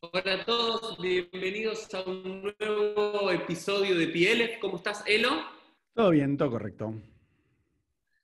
[0.00, 4.60] Hola a todos, bienvenidos a un nuevo episodio de PLF.
[4.60, 5.42] ¿Cómo estás, Elo?
[5.92, 6.94] Todo bien, todo correcto.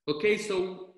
[0.04, 0.94] Ok, so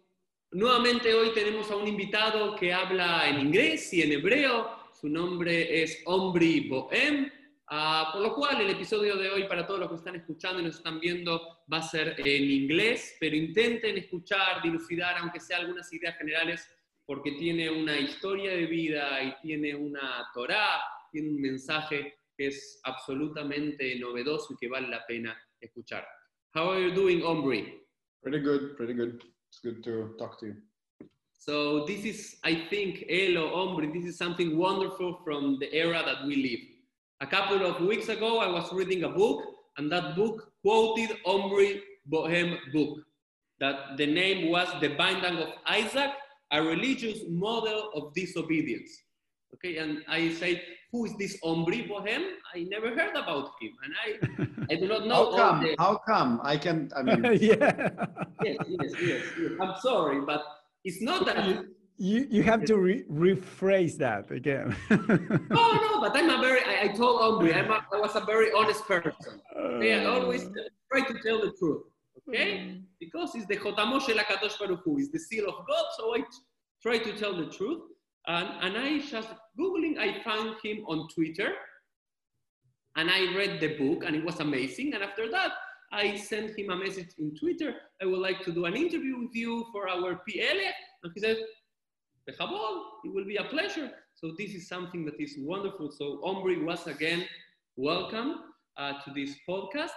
[0.51, 4.69] nuevamente hoy tenemos a un invitado que habla en inglés y en hebreo.
[4.93, 7.33] Su nombre es Omri Bohem.
[7.69, 10.65] Ah, por lo cual el episodio de hoy para todos los que están escuchando y
[10.65, 11.41] nos están viendo
[11.73, 16.69] va a ser en inglés, pero intenten escuchar, dilucidar, aunque sea algunas ideas generales
[17.07, 20.80] porque tiene una historia de vida y tiene una Torah,
[21.13, 26.07] tiene un mensaje que es absolutamente novedoso y que vale la pena escuchar.
[26.54, 27.80] How are you doing, Omri?
[28.23, 29.23] Pretty good, pretty good.
[29.48, 30.57] It's good to talk to you.
[31.38, 36.26] So this is, I think, Elo, Omri, this is something wonderful from the era that
[36.26, 36.60] we live.
[37.20, 39.45] A couple of weeks ago, I was reading a book,
[39.79, 42.98] and that book quoted Omri Bohem book.
[43.60, 46.10] That the name was The Binding of Isaac,
[46.52, 48.91] a religious model of disobedience.
[49.55, 52.23] Okay, and I say, who is this Omri Boehm?
[52.55, 55.33] I never heard about him, and I, I do not know.
[55.33, 55.63] How come?
[55.63, 56.41] the- How come?
[56.43, 56.91] I can.
[56.97, 57.88] I mean, yeah.
[58.43, 59.51] yes, yes, yes, yes.
[59.61, 60.43] I'm sorry, but
[60.85, 61.47] it's not that.
[61.47, 64.77] You, you, you have to re- rephrase that again.
[64.91, 66.60] No, no, but I'm a very.
[66.62, 69.41] I, I told Omri, I'm a, I was a very honest person.
[69.56, 69.60] Uh.
[69.78, 70.43] Okay, I always
[70.93, 71.83] try to tell the truth.
[72.28, 75.84] Okay, because it's the Chotamo Shel Hakadosh Baruch Hu, it's the seal of God.
[75.97, 76.25] So I
[76.82, 77.82] try to tell the truth.
[78.27, 79.28] And, and I just
[79.59, 81.53] googling, I found him on Twitter,
[82.97, 84.94] and I read the book, and it was amazing.
[84.94, 85.53] And after that,
[85.92, 87.75] I sent him a message in Twitter.
[88.03, 90.76] I would like to do an interview with you for our PLF.
[91.04, 91.37] And he said,
[92.28, 93.93] "Bechabod, it will be a pleasure.
[94.14, 95.93] So this is something that is wonderful.
[95.93, 97.25] So Omri, once again,
[97.76, 98.41] welcome
[98.76, 99.91] uh, to this podcast.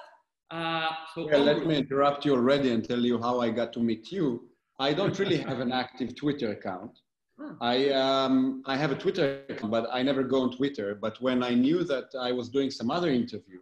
[0.51, 3.79] Uh, so well, let me interrupt you already and tell you how I got to
[3.79, 4.49] meet you.
[4.79, 6.97] I don't really have an active Twitter account.
[7.61, 10.95] I um, I have a Twitter account, but I never go on Twitter.
[10.95, 13.59] But when I knew that I was doing some other interview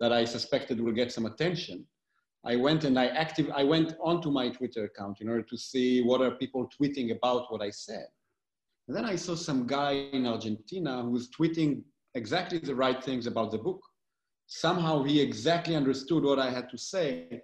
[0.00, 1.86] that I suspected will get some attention,
[2.44, 6.02] I went and I active I went onto my Twitter account in order to see
[6.02, 8.06] what are people tweeting about what I said.
[8.88, 11.82] And then I saw some guy in Argentina who was tweeting
[12.14, 13.80] exactly the right things about the book.
[14.46, 17.42] Somehow he exactly understood what I had to say.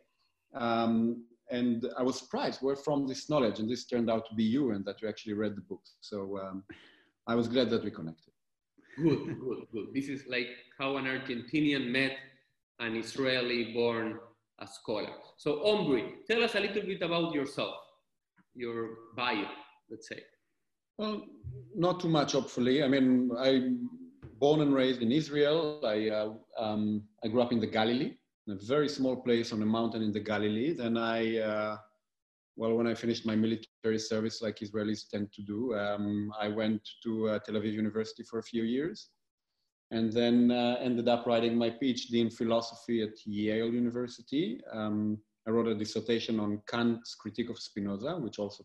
[0.54, 3.58] Um, and I was surprised where from this knowledge.
[3.58, 5.82] And this turned out to be you and that you actually read the book.
[6.00, 6.64] So um,
[7.26, 8.32] I was glad that we connected.
[8.96, 9.86] Good, good, good.
[9.94, 12.16] This is like how an Argentinian met
[12.78, 14.18] an Israeli born
[14.60, 15.14] a scholar.
[15.36, 17.76] So, Omri, tell us a little bit about yourself,
[18.54, 19.46] your bio,
[19.90, 20.20] let's say.
[20.98, 21.24] Well,
[21.74, 22.82] not too much, hopefully.
[22.82, 23.88] I mean, I'm
[24.40, 25.80] born and raised in Israel.
[25.84, 28.12] I, uh, um, I grew up in the Galilee,
[28.46, 30.72] in a very small place on a mountain in the Galilee.
[30.72, 31.76] Then I, uh,
[32.56, 36.82] well, when I finished my military service, like Israelis tend to do, um, I went
[37.04, 39.10] to uh, Tel Aviv University for a few years
[39.90, 44.60] and then uh, ended up writing my PhD in philosophy at Yale University.
[44.72, 48.64] Um, I wrote a dissertation on Kant's Critique of Spinoza, which also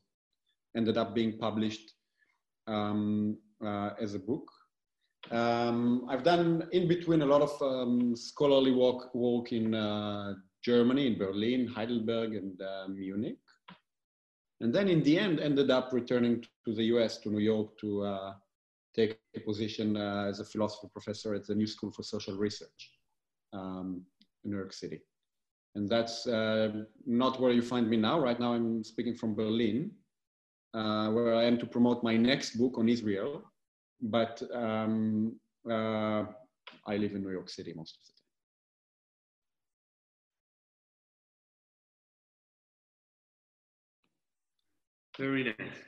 [0.77, 1.93] ended up being published
[2.67, 4.51] um, uh, as a book.
[5.31, 11.07] Um, I've done in between a lot of um, scholarly work, work in uh, Germany,
[11.07, 13.37] in Berlin, Heidelberg, and uh, Munich.
[14.61, 18.03] And then in the end, ended up returning to the US, to New York, to
[18.03, 18.33] uh,
[18.95, 22.91] take a position uh, as a philosophy professor at the New School for Social Research
[23.51, 24.03] um,
[24.43, 25.01] in New York City.
[25.75, 28.17] And that's uh, not where you find me now.
[28.19, 29.91] Right now, I'm speaking from Berlin,
[30.73, 33.43] uh, where I am to promote my next book on Israel.
[34.05, 35.35] But um,
[35.69, 36.25] uh,
[36.85, 38.11] I live in New York City most of the
[45.17, 45.27] time.
[45.27, 45.79] Very nice.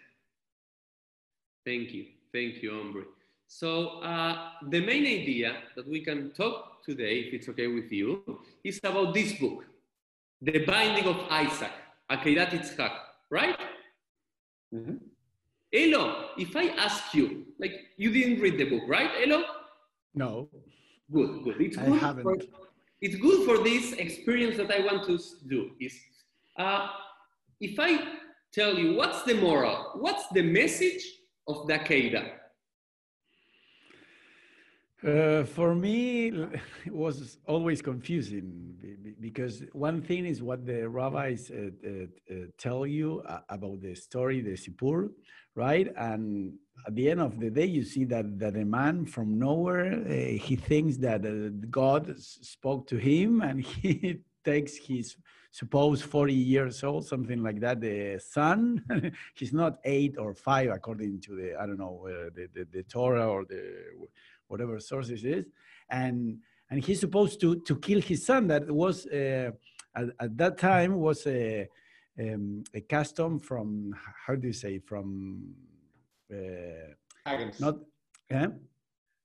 [1.66, 2.06] Thank you.
[2.34, 3.04] Thank you, Omri.
[3.48, 8.24] So uh, the main idea that we can talk today, if it's okay with you,
[8.64, 9.66] is about this book,
[10.42, 11.72] The Binding of Isaac,
[12.10, 12.92] Akeidat Yitzhak,
[13.30, 13.58] right?
[14.74, 15.00] Mhm.
[15.74, 19.44] Elo, if I ask you, like you didn't read the book, right, Elo?
[20.16, 20.50] No,
[21.12, 21.62] Good, good.
[21.62, 22.24] It's I good haven't.
[22.24, 22.36] For,
[23.02, 25.18] it's good for this experience that I want to
[25.48, 25.72] do.
[25.80, 25.98] Is
[26.58, 26.90] uh,
[27.62, 28.04] if I
[28.52, 31.04] tell you what's the moral, what's the message
[31.48, 32.32] of the Akedah?
[35.06, 36.30] Uh, for me,
[36.86, 38.74] it was always confusing
[39.20, 41.90] because one thing is what the rabbis uh, uh,
[42.34, 45.12] uh, tell you about the story, the Sipur,
[45.54, 45.94] right?
[45.98, 46.54] And
[46.88, 50.38] at the end of the day, you see that, that a man from nowhere, uh,
[50.44, 55.16] he thinks that uh, God spoke to him and he takes his
[55.52, 58.84] suppose 40 years old, something like that, the son,
[59.36, 63.28] he's not eight or five according to the, I don't know, the, the, the Torah
[63.28, 63.74] or the
[64.48, 65.46] whatever source it is,
[65.90, 66.40] and
[66.70, 68.48] and he's supposed to to kill his son.
[68.48, 69.52] That was uh,
[69.96, 71.68] at, at, that time was a
[72.20, 73.96] um, a custom from
[74.26, 75.54] how do you say from
[76.32, 76.94] uh,
[77.26, 77.60] pagans.
[77.60, 77.76] Not
[78.30, 78.48] yeah.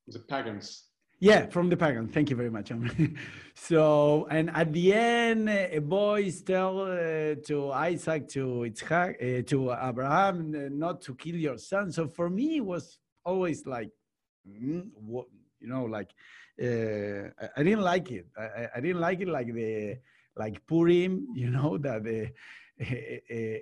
[0.09, 0.85] The pagans.
[1.23, 2.09] Yeah, from the pagan.
[2.09, 2.73] Thank you very much.
[3.55, 9.73] so, and at the end, uh, boys tell uh, to Isaac, to Yitzhak, uh, to
[9.73, 11.93] Abraham, uh, not to kill your son.
[11.93, 13.91] So for me, it was always like
[14.49, 15.27] mm, what,
[15.61, 16.11] you know, like
[16.63, 18.27] uh, I, I, didn't like it.
[18.37, 19.99] I, I, didn't like it like the
[20.37, 22.31] like Purim, you know, that the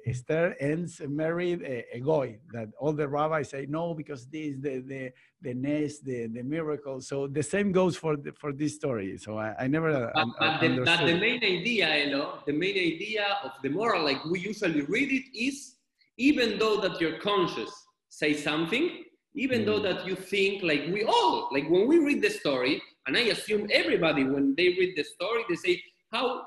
[0.06, 2.38] Esther ends married a, a, goy.
[2.52, 5.12] That all the rabbis say no because this the the
[5.42, 7.00] the nest the the miracle.
[7.00, 9.18] So the same goes for the, for this story.
[9.18, 10.10] So I, I never.
[10.14, 14.24] But, but, the, but the main idea, Elo, the main idea of the moral, like
[14.24, 15.76] we usually read it, is
[16.16, 17.72] even though that your conscience
[18.08, 18.99] say something,
[19.34, 19.66] even mm.
[19.66, 23.20] though that you think like we all like when we read the story and i
[23.20, 25.82] assume everybody when they read the story they say
[26.12, 26.42] how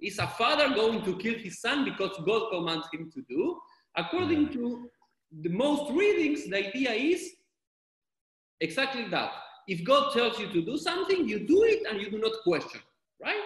[0.00, 3.58] is a father going to kill his son because god commands him to do?
[3.96, 4.88] According to
[5.42, 7.30] the most readings the idea is
[8.60, 9.30] exactly that.
[9.66, 12.80] If god tells you to do something you do it and you do not question
[13.22, 13.44] right?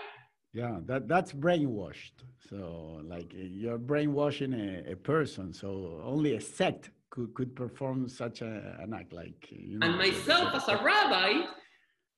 [0.52, 2.16] Yeah that that's brainwashed.
[2.48, 5.52] So like you're brainwashing a, a person.
[5.52, 9.96] So only a sect could, could perform such a, an act like you know, and
[9.96, 11.42] myself as a rabbi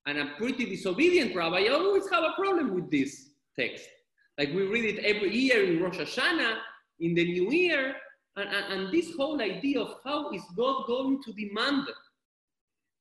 [0.06, 3.86] and a pretty disobedient rabbi i always have a problem with this text.
[4.38, 6.56] Like we read it every year in rosh hashanah
[7.00, 7.94] in the new year
[8.36, 11.84] and, and, and this whole idea of how is god going to demand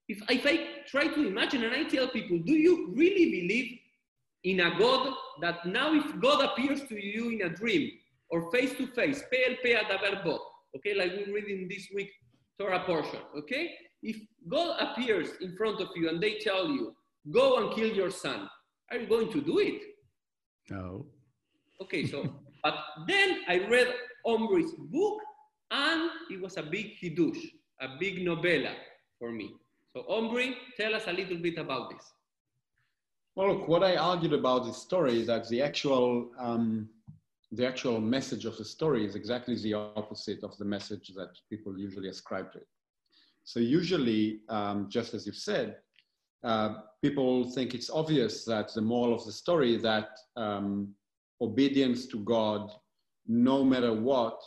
[0.08, 3.80] if, if i try to imagine and i tell people do you really believe
[4.44, 7.92] in a god that now if god appears to you in a dream
[8.30, 9.56] or face to face, pe
[10.76, 12.12] okay, like we read in this week
[12.60, 13.72] Torah portion, okay?
[14.02, 14.18] If
[14.48, 16.96] God appears in front of you and they tell you,
[17.32, 18.50] go and kill your son,
[18.92, 19.82] are you going to do it?
[20.70, 21.06] No.
[21.82, 22.24] Okay, so,
[22.64, 22.76] but
[23.08, 23.94] then I read
[24.26, 25.20] Omri's book
[25.72, 27.40] and it was a big hidush,
[27.82, 28.74] a big novella
[29.18, 29.54] for me.
[29.96, 32.14] So Omri, tell us a little bit about this.
[33.36, 36.90] Well, look, what I argued about this story is that the actual um,
[37.52, 41.78] the actual message of the story is exactly the opposite of the message that people
[41.78, 42.68] usually ascribe to it.
[43.44, 45.78] So usually, um, just as you've said,
[46.44, 50.94] uh, people think it's obvious that the moral of the story that um,
[51.42, 52.72] obedience to God,
[53.28, 54.40] no matter what,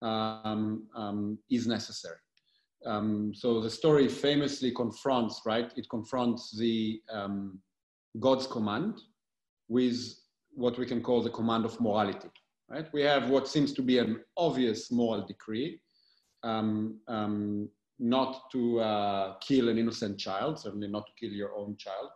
[0.00, 2.20] um, um is necessary.
[2.86, 5.72] Um, so the story famously confronts, right?
[5.76, 7.58] It confronts the um,
[8.20, 9.00] God's command
[9.68, 9.98] with
[10.54, 12.28] what we can call the command of morality.
[12.70, 12.86] Right?
[12.92, 15.80] We have what seems to be an obvious moral decree,
[16.42, 21.76] um, um, not to uh, kill an innocent child, certainly not to kill your own
[21.78, 22.10] child.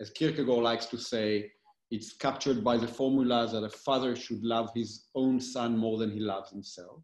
[0.00, 1.50] As Kierkegaard likes to say,
[1.90, 6.10] it's captured by the formula that a father should love his own son more than
[6.12, 7.02] he loves himself.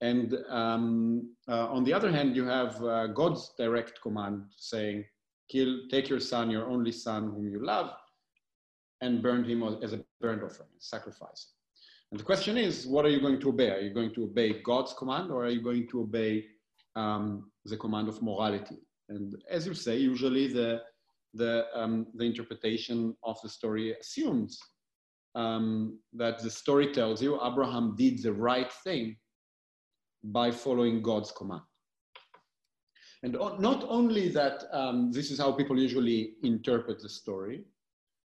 [0.00, 5.04] And um, uh, on the other hand, you have uh, God's direct command saying,
[5.48, 7.92] kill, take your son, your only son whom you love,
[9.00, 11.52] and burn him as a burnt offering, sacrifice.
[12.12, 13.70] And the question is, what are you going to obey?
[13.70, 16.44] Are you going to obey God's command or are you going to obey
[16.94, 18.76] um, the command of morality?
[19.08, 20.82] And as you say, usually the,
[21.32, 24.60] the, um, the interpretation of the story assumes
[25.34, 29.16] um, that the story tells you Abraham did the right thing
[30.22, 31.62] by following God's command.
[33.22, 37.64] And not only that, um, this is how people usually interpret the story,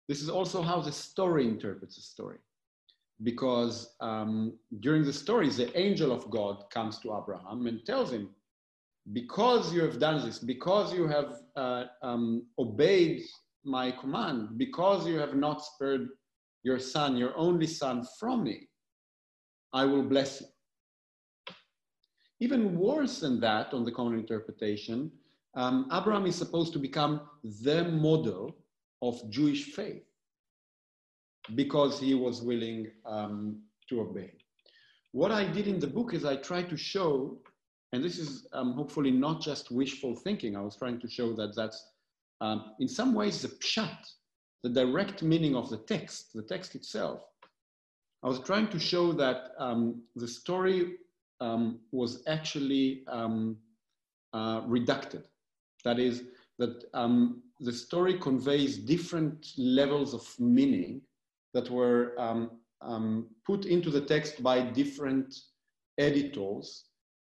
[0.08, 2.38] this is also how the story interprets the story.
[3.22, 8.30] Because um, during the story, the angel of God comes to Abraham and tells him,
[9.12, 13.22] because you have done this, because you have uh, um, obeyed
[13.64, 16.08] my command, because you have not spared
[16.62, 18.68] your son, your only son, from me,
[19.72, 20.46] I will bless you.
[22.40, 25.10] Even worse than that, on the common interpretation,
[25.54, 27.20] um, Abraham is supposed to become
[27.62, 28.56] the model
[29.02, 30.02] of Jewish faith
[31.54, 34.32] because he was willing um, to obey.
[35.12, 37.38] What I did in the book is I tried to show,
[37.92, 41.54] and this is um, hopefully not just wishful thinking, I was trying to show that
[41.54, 41.90] that's
[42.40, 43.96] um, in some ways, the pshat,
[44.62, 47.20] the direct meaning of the text, the text itself.
[48.22, 50.94] I was trying to show that um, the story
[51.40, 53.56] um, was actually um,
[54.32, 55.24] uh, redacted.
[55.84, 56.24] That is,
[56.58, 56.90] that
[57.60, 61.02] the story conveys different levels of meaning
[61.54, 62.50] that were um,
[62.82, 65.34] um, put into the text by different
[65.98, 66.84] editors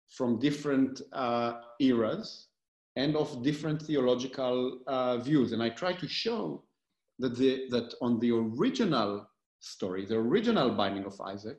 [0.09, 2.47] from different uh, eras
[2.95, 5.51] and of different theological uh, views.
[5.51, 6.63] And I try to show
[7.19, 9.27] that, the, that on the original
[9.59, 11.57] story, the original binding of Isaac,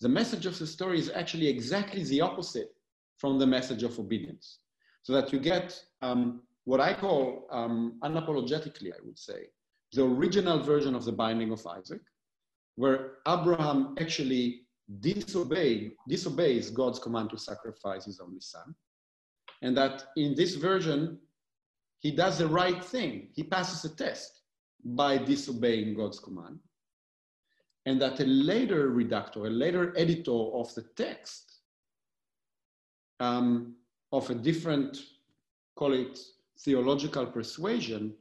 [0.00, 2.74] the message of the story is actually exactly the opposite
[3.18, 4.58] from the message of obedience.
[5.02, 9.46] So that you get um, what I call um, unapologetically, I would say,
[9.92, 12.00] the original version of the binding of Isaac,
[12.76, 14.62] where Abraham actually
[15.00, 18.74] disobey, disobeys God's command to sacrifice his only son.
[19.62, 21.18] And that in this version,
[21.98, 23.28] he does the right thing.
[23.32, 24.42] He passes a test
[24.84, 26.58] by disobeying God's command.
[27.86, 31.60] And that a later redactor, a later editor of the text,
[33.20, 33.76] um,
[34.12, 34.98] of a different,
[35.76, 36.18] call it
[36.60, 38.14] theological persuasion,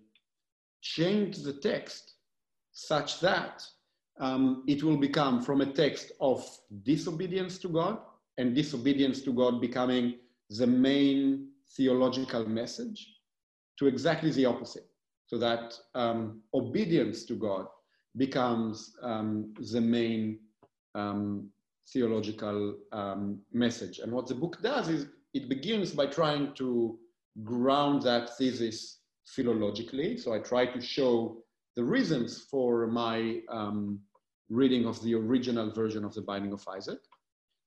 [0.86, 2.13] changed the text
[2.72, 3.63] such that
[4.20, 6.48] um, it will become from a text of
[6.84, 7.98] disobedience to God
[8.38, 13.00] and disobedience to God becoming the main theological message
[13.80, 14.88] to exactly the opposite.
[15.25, 17.65] So that um, obedience to God
[18.15, 20.39] becomes um, the main
[20.94, 21.50] um,
[21.92, 24.00] theological um, message.
[24.00, 27.00] And what the book does is it begins by trying to
[27.44, 30.20] ground that thesis philologically.
[30.20, 31.38] So I try to show
[31.75, 34.00] the reasons for my um,
[34.50, 37.00] reading of the original version of the Binding of Isaac,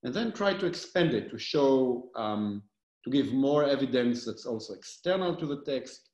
[0.04, 2.62] and then try to expand it to show, um,
[3.04, 6.10] to give more evidence that's also external to the text,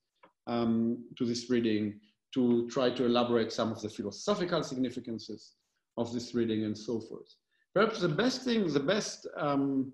[0.47, 2.01] um, to this reading,
[2.33, 5.55] to try to elaborate some of the philosophical significances
[5.97, 7.29] of this reading and so forth.
[7.75, 9.93] Perhaps the best thing, the best, um,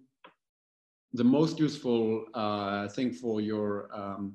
[1.13, 4.35] the most useful uh, thing for your um,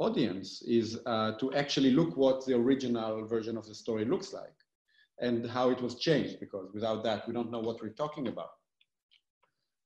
[0.00, 4.58] audience is uh, to actually look what the original version of the story looks like
[5.20, 8.52] and how it was changed, because without that, we don't know what we're talking about.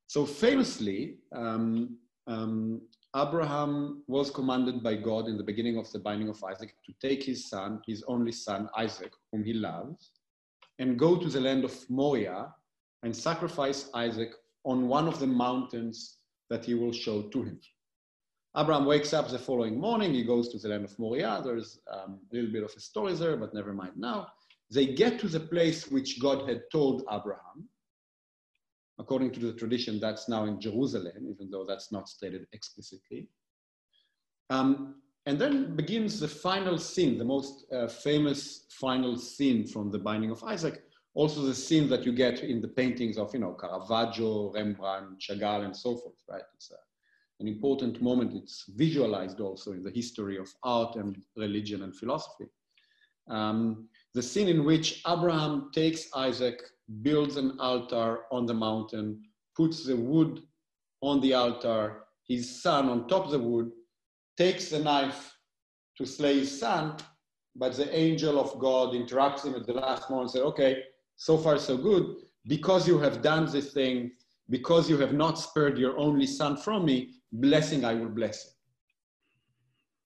[0.06, 2.80] So famously, um, um,
[3.16, 7.24] Abraham was commanded by God in the beginning of the binding of Isaac to take
[7.24, 10.12] his son, his only son, Isaac, whom he loves,
[10.78, 12.54] and go to the land of Moriah
[13.02, 14.30] and sacrifice Isaac
[14.64, 16.18] on one of the mountains
[16.50, 17.60] that he will show to him.
[18.56, 21.42] Abraham wakes up the following morning, he goes to the land of Moriah.
[21.44, 24.28] There's um, a little bit of a story there, but never mind now.
[24.70, 27.68] They get to the place which God had told Abraham.
[28.98, 33.28] According to the tradition, that's now in Jerusalem, even though that's not stated explicitly.
[34.50, 34.96] Um,
[35.26, 40.30] and then begins the final scene, the most uh, famous final scene from the Binding
[40.30, 40.84] of Isaac,
[41.14, 45.64] also the scene that you get in the paintings of, you know, Caravaggio, Rembrandt, Chagall,
[45.64, 46.42] and so forth, right?
[46.54, 46.76] It's a,
[47.44, 48.34] an important moment.
[48.34, 52.46] It's visualized also in the history of art and religion and philosophy.
[53.28, 56.62] Um, the scene in which Abraham takes Isaac,
[57.02, 59.22] builds an altar on the mountain,
[59.56, 60.40] puts the wood
[61.02, 63.70] on the altar, his son on top of the wood,
[64.38, 65.36] takes the knife
[65.98, 66.96] to slay his son,
[67.56, 70.82] but the angel of God interrupts him at the last moment and says, okay,
[71.16, 72.04] so far so good.
[72.46, 74.12] Because you have done this thing,
[74.50, 78.50] because you have not spared your only son from me, blessing I will bless you.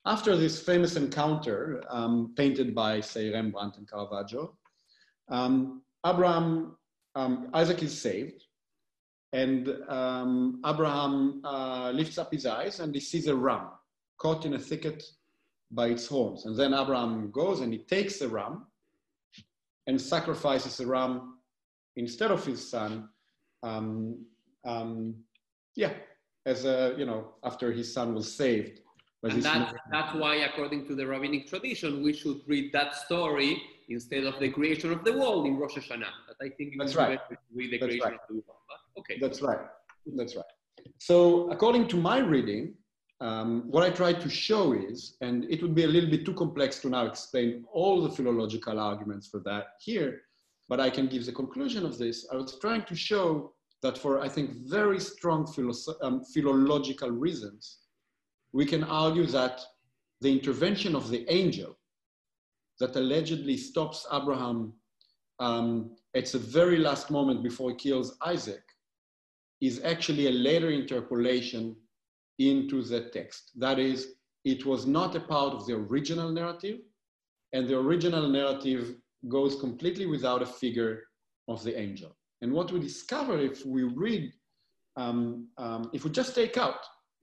[0.07, 4.57] After this famous encounter, um, painted by, say, Rembrandt and Caravaggio,
[5.29, 6.77] um, Abraham,
[7.15, 8.45] um, Isaac is saved,
[9.33, 13.69] and um, Abraham uh, lifts up his eyes and he sees a ram
[14.17, 15.05] caught in a thicket
[15.71, 16.47] by its horns.
[16.47, 18.67] And then Abraham goes and he takes the ram
[19.87, 21.39] and sacrifices the ram
[21.97, 23.09] instead of his son.
[23.63, 24.25] Um,
[24.65, 25.15] um,
[25.77, 25.93] yeah,
[26.53, 28.77] as a, you know, after his son was saved
[29.23, 34.25] and that's, that's why, according to the rabbinic tradition, we should read that story instead
[34.25, 36.13] of the creation of the world in Rosh Hashanah.
[36.29, 37.19] But I think that's right.
[37.53, 38.15] read the that's creation right.
[38.15, 38.61] of the world.
[38.69, 39.19] But okay.
[39.21, 39.59] That's right.
[40.15, 40.45] That's right.
[40.99, 42.75] So, according to my reading,
[43.21, 46.35] um, what I tried to show is, and it would be a little bit too
[46.35, 50.21] complex to now explain all the philological arguments for that here,
[50.69, 52.29] but I can give the conclusion of this.
[52.33, 55.47] I was trying to show that for, I think, very strong
[56.03, 57.79] um, philological reasons,
[58.53, 59.61] we can argue that
[60.21, 61.79] the intervention of the angel
[62.81, 64.73] that allegedly stops Abraham
[65.39, 68.63] um, at the very last moment before he kills Isaac
[69.61, 71.77] is actually a later interpolation
[72.39, 73.53] into the text.
[73.57, 76.79] That is, it was not a part of the original narrative,
[77.53, 78.97] and the original narrative
[79.29, 81.03] goes completely without a figure
[81.49, 82.18] of the angel.
[82.43, 84.33] And what we discover if we read,
[84.97, 86.81] um, um, if we just take out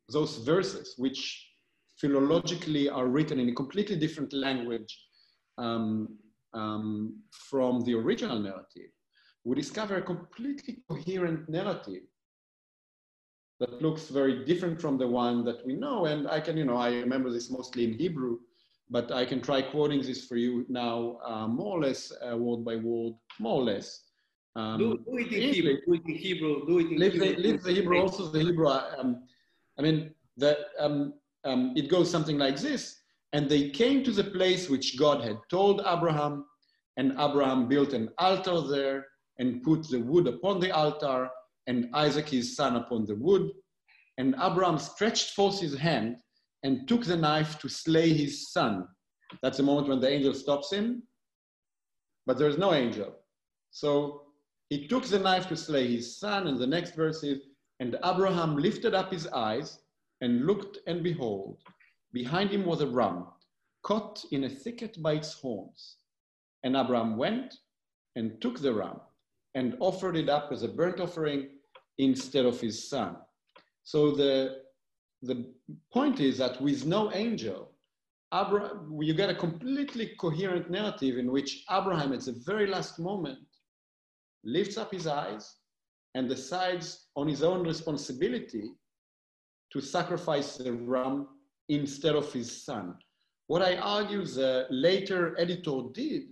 [0.10, 1.50] those verses, which
[2.02, 4.98] philologically are written in a completely different language
[5.58, 6.18] um,
[6.54, 8.92] um, from the original narrative,
[9.46, 12.04] we discover a completely coherent narrative
[13.60, 16.06] that looks very different from the one that we know.
[16.06, 18.40] And I can, you know, I remember this mostly in Hebrew,
[18.90, 22.66] but I can try quoting this for you now, uh, more or less, uh, word
[22.66, 24.02] by word, more or less.
[24.56, 25.78] Um, do, do, it in Hebrew.
[25.86, 26.66] Do it in Hebrew.
[26.66, 27.36] Do it in leave Hebrew.
[27.36, 28.00] The, leave the Hebrew.
[28.00, 28.70] Also, the Hebrew.
[28.70, 29.24] Um,
[29.78, 33.02] I mean, the, um, um, it goes something like this.
[33.34, 36.46] And they came to the place which God had told Abraham,
[36.96, 39.06] and Abraham built an altar there
[39.40, 41.28] and put the wood upon the altar,
[41.68, 43.52] and Isaac his son upon the wood.
[44.18, 46.18] And Abraham stretched forth his hand
[46.64, 48.88] and took the knife to slay his son.
[49.42, 51.04] That's the moment when the angel stops him,
[52.26, 53.14] but there's no angel.
[53.72, 54.22] So
[54.70, 57.42] he took the knife to slay his son, and the next verse is,
[57.80, 59.80] and Abraham lifted up his eyes
[60.22, 61.58] and looked, and behold,
[62.14, 63.28] behind him was a ram,
[63.84, 65.98] caught in a thicket by its horns.
[66.64, 67.56] And Abraham went
[68.16, 69.00] and took the ram
[69.54, 71.50] and offered it up as a burnt offering
[71.98, 73.18] instead of his son.
[73.84, 74.62] So the,
[75.22, 75.54] the
[75.94, 77.72] point is that with no angel,
[78.34, 83.40] Abraham, you get a completely coherent narrative in which Abraham, at the very last moment,
[84.46, 85.56] lifts up his eyes
[86.14, 88.72] and decides on his own responsibility
[89.74, 91.28] to sacrifice the ram
[91.68, 92.96] instead of his son.
[93.48, 96.24] What I argue the later editor did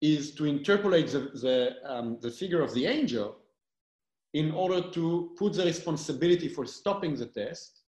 [0.00, 3.36] is to interpolate the, the, um, the figure of the angel
[4.34, 7.80] in order to put the responsibility for stopping the test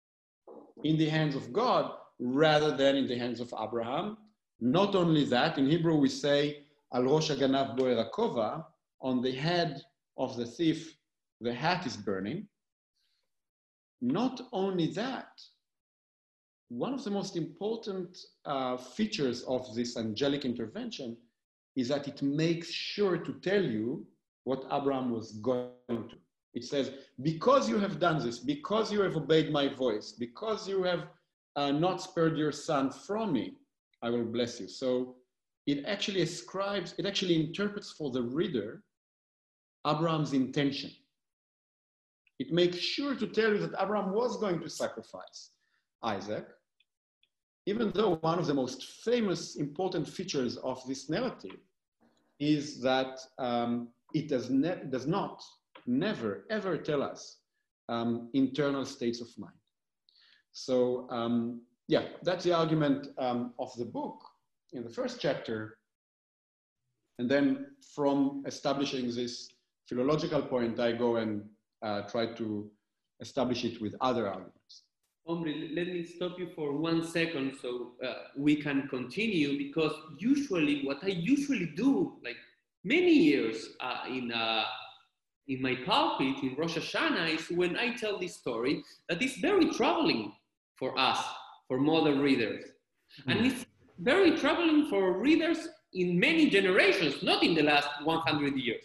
[0.84, 4.16] in the hands of God rather than in the hands of Abraham.
[4.60, 8.64] Not only that, in Hebrew we say, Al Rosh Haganav Boer Akova,
[9.04, 9.82] on the head
[10.16, 10.96] of the thief,
[11.40, 12.48] the hat is burning.
[14.00, 15.28] Not only that,
[16.68, 21.16] one of the most important uh, features of this angelic intervention
[21.76, 24.06] is that it makes sure to tell you
[24.44, 26.16] what Abraham was going to.
[26.54, 30.82] It says, because you have done this, because you have obeyed my voice, because you
[30.82, 31.08] have
[31.56, 33.56] uh, not spared your son from me,
[34.02, 34.68] I will bless you.
[34.68, 35.16] So
[35.66, 38.82] it actually ascribes, it actually interprets for the reader
[39.86, 40.90] Abraham's intention.
[42.38, 45.50] It makes sure to tell you that Abraham was going to sacrifice
[46.02, 46.46] Isaac,
[47.66, 51.60] even though one of the most famous important features of this narrative
[52.40, 54.48] is that um, it does,
[54.90, 55.42] does not,
[55.86, 57.38] never, ever tell us
[57.88, 59.54] um, internal states of mind.
[60.52, 64.20] So um, yeah, that's the argument um, of the book
[64.72, 65.78] in the first chapter.
[67.18, 69.53] And then from establishing this
[69.88, 71.44] philological point, I go and
[71.82, 72.70] uh, try to
[73.20, 74.82] establish it with other arguments.
[75.26, 80.84] Omri, let me stop you for one second so uh, we can continue because usually
[80.84, 82.36] what I usually do, like
[82.84, 84.64] many years uh, in, uh,
[85.48, 89.70] in my pulpit in Rosh Hashanah, is when I tell this story that is very
[89.70, 90.32] troubling
[90.76, 91.18] for us,
[91.68, 92.62] for modern readers.
[93.26, 93.36] Mm.
[93.36, 93.64] And it's
[93.98, 98.84] very troubling for readers in many generations, not in the last 100 years.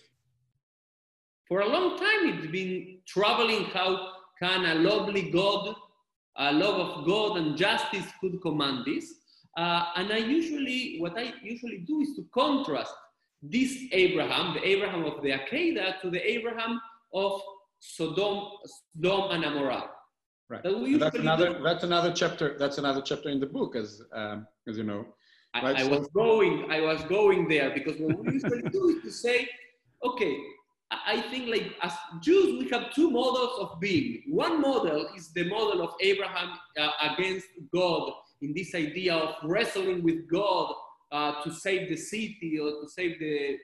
[1.50, 5.76] For a long time, it's been troubling how can a lovely God
[6.40, 9.14] a love of God and justice could command this.
[9.58, 12.94] Uh, and I usually, what I usually do is to contrast
[13.42, 16.80] this Abraham, the Abraham of the Akedah, to the Abraham
[17.14, 17.42] of
[17.80, 18.52] Sodom,
[19.02, 19.88] Sodom and Amorah.
[20.50, 20.64] Right.
[20.64, 21.54] That that's another.
[21.54, 21.64] Do.
[21.64, 22.58] That's another chapter.
[22.58, 25.06] That's another chapter in the book, as um, as you know.
[25.54, 25.78] Right?
[25.78, 26.72] I, I so, was going.
[26.72, 29.48] I was going there because what we usually do is to say,
[30.04, 30.40] okay,
[30.91, 34.23] I think like as Jews, we have two models of being.
[34.28, 40.04] One model is the model of Abraham uh, against God in this idea of wrestling
[40.04, 40.73] with God
[41.12, 43.58] uh, to save the city or to save the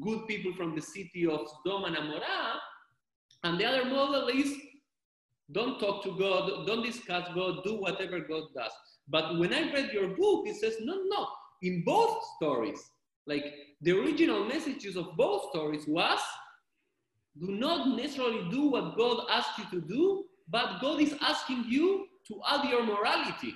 [0.00, 2.56] good people from the city of Sodom and Amorah.
[3.44, 4.52] And the other model is
[5.50, 8.72] don't talk to God, don't discuss God, do whatever God does.
[9.08, 11.26] But when I read your book, it says, no, no,
[11.62, 12.90] in both stories,
[13.26, 13.44] like
[13.80, 16.20] the original messages of both stories was
[17.40, 22.06] do not necessarily do what God asks you to do, but God is asking you
[22.28, 23.54] to add your morality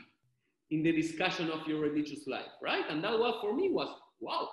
[0.71, 2.85] in the discussion of your religious life, right?
[2.89, 3.89] And that was for me was
[4.21, 4.49] wow.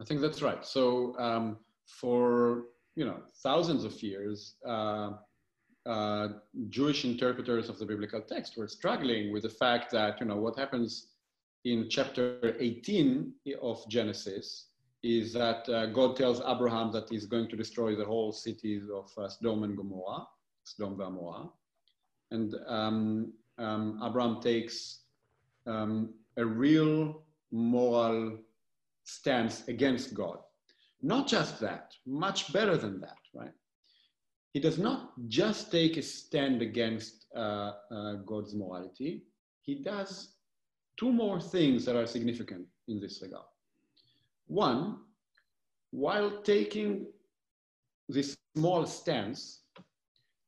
[0.00, 0.64] I think that's right.
[0.64, 2.64] So um, for
[2.96, 5.12] you know thousands of years, uh,
[5.86, 6.28] uh,
[6.68, 10.58] Jewish interpreters of the biblical text were struggling with the fact that, you know, what
[10.58, 11.08] happens
[11.64, 14.66] in chapter 18 of Genesis
[15.02, 19.10] is that uh, God tells Abraham that he's going to destroy the whole cities of
[19.16, 20.26] uh, Sodom and Gomorrah,
[20.64, 21.48] Sodom and Gomorrah.
[22.30, 25.00] And um, um, Abraham takes
[25.66, 28.38] um, a real moral
[29.04, 30.38] stance against God.
[31.02, 33.52] Not just that, much better than that, right?
[34.52, 39.22] He does not just take a stand against uh, uh, God's morality,
[39.62, 40.36] he does
[40.96, 43.44] two more things that are significant in this regard.
[44.46, 44.98] One,
[45.90, 47.06] while taking
[48.08, 49.62] this small stance,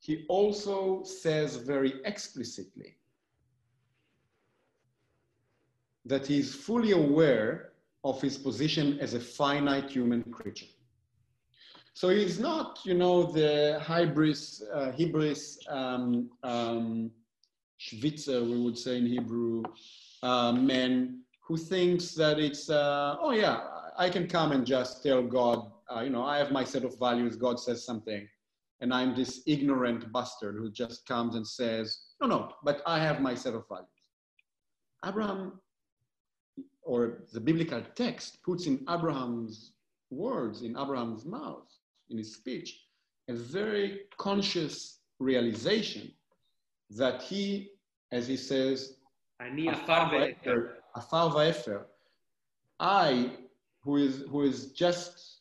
[0.01, 2.97] he also says very explicitly
[6.05, 7.73] that he is fully aware
[8.05, 10.67] of his position as a finite human creature.
[11.93, 17.11] So he's not, you know, the hybris, uh, hybris um, um,
[17.77, 19.65] Schwitzer, we would say in Hebrew,
[20.23, 23.61] uh, man who thinks that it's, uh, oh yeah,
[23.99, 26.97] I can come and just tell God, uh, you know, I have my set of
[27.01, 28.29] values, God says something,
[28.81, 33.21] and I'm this ignorant bastard who just comes and says, no, no, but I have
[33.21, 33.89] my set of values.
[35.05, 35.61] Abraham,
[36.83, 39.73] or the biblical text, puts in Abraham's
[40.11, 41.69] words, in Abraham's mouth,
[42.09, 42.81] in his speech,
[43.29, 46.13] a very conscious realization
[46.91, 47.73] that he,
[48.13, 48.95] as he says,
[52.81, 53.31] I
[53.89, 55.39] who is, who is just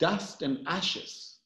[0.00, 1.40] dust and ashes,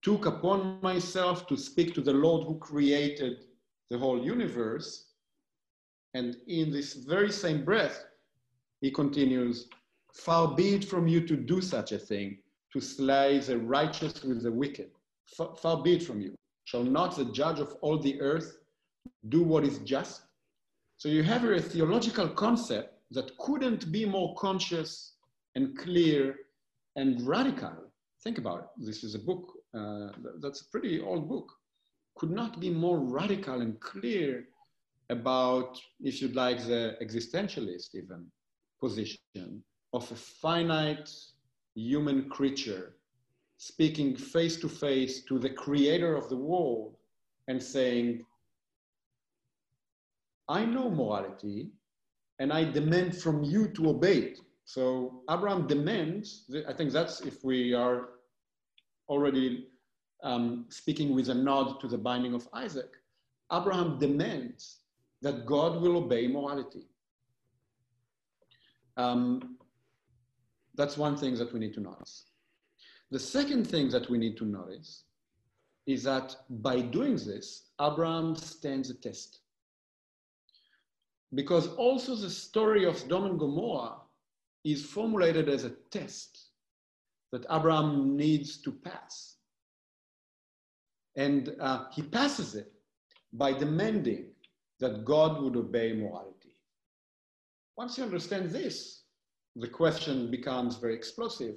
[0.00, 3.46] took upon myself to speak to the Lord who created
[3.90, 5.06] the whole universe.
[6.14, 8.04] And in this very same breath,
[8.80, 9.68] he continues,
[10.14, 12.38] Far be it from you to do such a thing,
[12.72, 14.92] to slay the righteous with the wicked.
[15.36, 16.36] Far, far be it from you.
[16.66, 18.58] Shall not the judge of all the earth
[19.30, 20.22] do what is just?
[20.96, 25.15] So you have a theological concept that couldn't be more conscious
[25.56, 26.36] and clear
[26.94, 27.76] and radical.
[28.22, 28.86] Think about it.
[28.86, 30.08] This is a book uh,
[30.40, 31.48] that's a pretty old book.
[32.16, 34.44] Could not be more radical and clear
[35.10, 38.26] about, if you'd like, the existentialist even
[38.80, 41.10] position of a finite
[41.74, 42.96] human creature
[43.58, 46.96] speaking face to face to the creator of the world
[47.48, 48.24] and saying,
[50.48, 51.70] I know morality
[52.38, 54.38] and I demand from you to obey it.
[54.66, 58.08] So Abraham demands, I think that's if we are
[59.08, 59.68] already
[60.24, 62.96] um, speaking with a nod to the binding of Isaac,
[63.52, 64.80] Abraham demands
[65.22, 66.88] that God will obey morality.
[68.96, 69.56] Um,
[70.74, 72.24] that's one thing that we need to notice.
[73.12, 75.04] The second thing that we need to notice
[75.86, 79.42] is that by doing this, Abraham stands a test.
[81.32, 83.98] Because also the story of Sodom and Gomorrah
[84.72, 86.48] is formulated as a test
[87.30, 89.36] that Abraham needs to pass.
[91.16, 92.72] And uh, he passes it
[93.32, 94.26] by demanding
[94.80, 96.56] that God would obey morality.
[97.76, 99.02] Once you understand this,
[99.54, 101.54] the question becomes very explosive.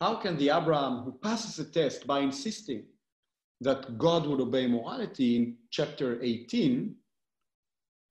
[0.00, 2.84] How can the Abraham who passes the test by insisting
[3.60, 6.94] that God would obey morality in chapter 18,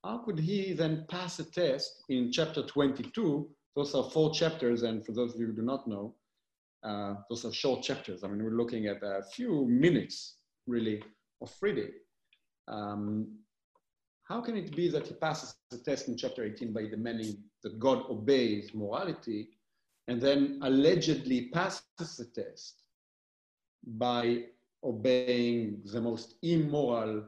[0.04, 5.06] how could he then pass a test in chapter 22 those are four chapters, and
[5.06, 6.16] for those of you who do not know,
[6.82, 8.24] uh, those are short chapters.
[8.24, 11.04] I mean, we're looking at a few minutes, really,
[11.44, 11.92] of reading.
[12.68, 13.38] Um,
[14.24, 17.78] how can it be that he passes the test in chapter 18 by demanding that
[17.78, 19.50] God obeys morality,
[20.08, 21.84] and then allegedly passes
[22.18, 22.82] the test
[23.86, 24.46] by
[24.84, 27.26] obeying the most immoral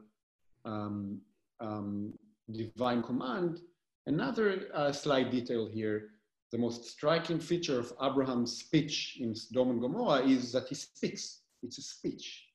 [0.66, 1.22] um,
[1.60, 2.12] um,
[2.52, 3.60] divine command?
[4.08, 6.10] Another uh, slight detail here
[6.52, 11.42] the most striking feature of Abraham's speech in Sodom and Gomorrah is that he speaks.
[11.62, 12.46] It's a speech.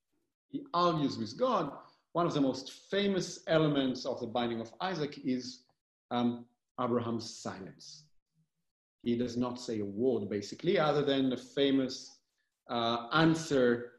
[0.51, 1.73] He argues with God.
[2.13, 5.65] One of the most famous elements of the binding of Isaac is
[6.11, 6.47] um,
[6.81, 8.05] Abraham's silence.
[9.03, 12.19] He does not say a word, basically, other than a famous
[12.71, 13.93] uh, answer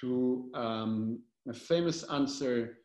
[0.00, 2.78] to um, a famous answer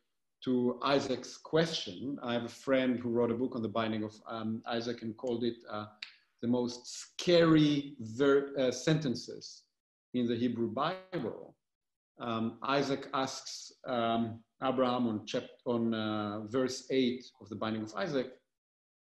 [0.43, 2.17] to Isaac's question.
[2.23, 5.15] I have a friend who wrote a book on the binding of um, Isaac and
[5.17, 5.85] called it uh,
[6.41, 9.63] the most scary uh, sentences
[10.13, 11.55] in the Hebrew Bible.
[12.19, 17.93] Um, Isaac asks um, Abraham on, chapter, on uh, verse 8 of the binding of
[17.95, 18.31] Isaac,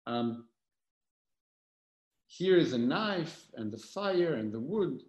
[0.07, 0.47] um,
[2.27, 5.03] here is a knife and the fire and the wood,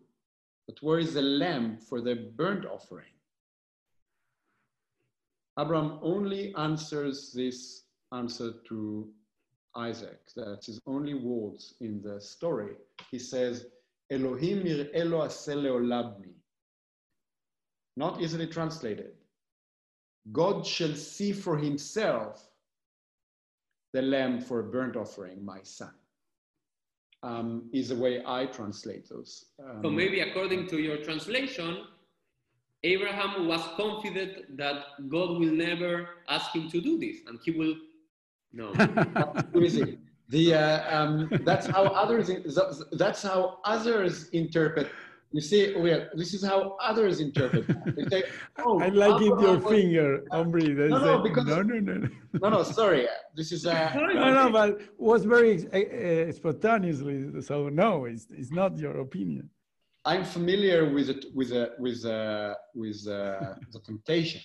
[0.67, 3.13] but where is the lamb for the burnt offering?
[5.57, 9.09] Abraham only answers this answer to
[9.75, 10.19] Isaac.
[10.35, 12.75] That's his only words in the story.
[13.11, 13.67] He says,
[14.09, 16.33] Elohim elo labni.
[17.97, 19.13] Not easily translated.
[20.31, 22.49] God shall see for himself
[23.93, 25.93] the lamb for a burnt offering, my son.
[27.23, 29.45] Um, is the way I translate those.
[29.63, 31.85] Um, so maybe according to your translation,
[32.83, 37.75] Abraham was confident that God will never ask him to do this, and he will.
[38.55, 38.73] No.
[40.29, 42.31] the uh, um, that's how others
[42.93, 44.89] that's how others interpret
[45.35, 47.67] you see, well, this is how others interpret.
[47.95, 48.23] They say,
[48.57, 49.73] "Oh, I like it your was...
[49.73, 52.09] finger, Omri." No, no, say, because no, no, no,
[52.41, 52.63] no, no.
[52.63, 57.41] Sorry, this is uh, no, no, but was very uh, spontaneously.
[57.41, 59.49] So no, it's it's not your opinion.
[60.05, 64.39] I'm familiar with it, with uh, with uh, with uh, the temptation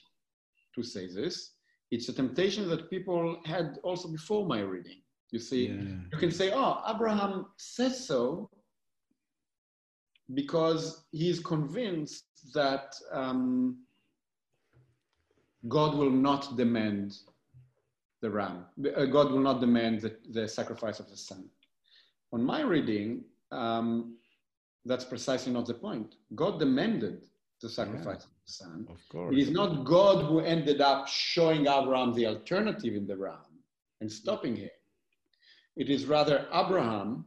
[0.75, 1.53] to say this.
[1.90, 5.00] It's a temptation that people had also before my reading.
[5.33, 5.83] You see, yeah.
[6.12, 8.50] you can say, "Oh, Abraham says so,"
[10.35, 12.24] because he is convinced
[12.55, 13.85] that um,
[15.68, 17.16] God will not demand
[18.20, 18.66] the ram.
[18.96, 21.48] Uh, God will not demand the, the, sacrifice of the son.
[22.33, 24.16] On my reading, um,
[24.85, 26.16] that's precisely not the point.
[26.35, 27.22] God demanded
[27.61, 28.87] the sacrifice yeah, son.
[28.91, 29.35] Of course.
[29.35, 33.53] It is not God who ended up showing Abraham the alternative in the ram
[34.01, 34.71] and stopping him.
[35.77, 37.25] It is rather Abraham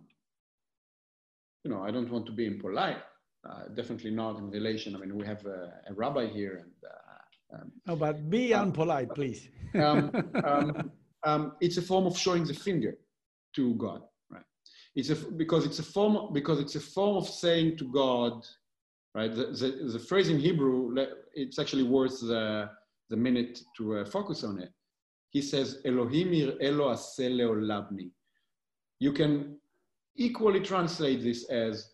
[1.64, 3.02] you know, I don't want to be impolite.
[3.50, 4.96] Uh, definitely not in relation.
[4.96, 8.72] I mean, we have a, a rabbi here, and uh, um, no, but be um,
[8.72, 9.50] unpolite, please.
[9.76, 10.12] um,
[10.46, 10.92] um,
[11.26, 12.96] um, it's a form of showing the finger
[13.56, 14.46] to God, right?
[14.96, 18.46] It's a because it's a form because it's a form of saying to God,
[19.16, 19.34] right?
[19.34, 20.96] The, the, the phrase in Hebrew,
[21.34, 22.70] it's actually worth the
[23.10, 24.72] the minute to uh, focus on it.
[25.30, 28.12] He says, "Elohim elo labni."
[29.00, 29.58] You can
[30.16, 31.94] equally translate this as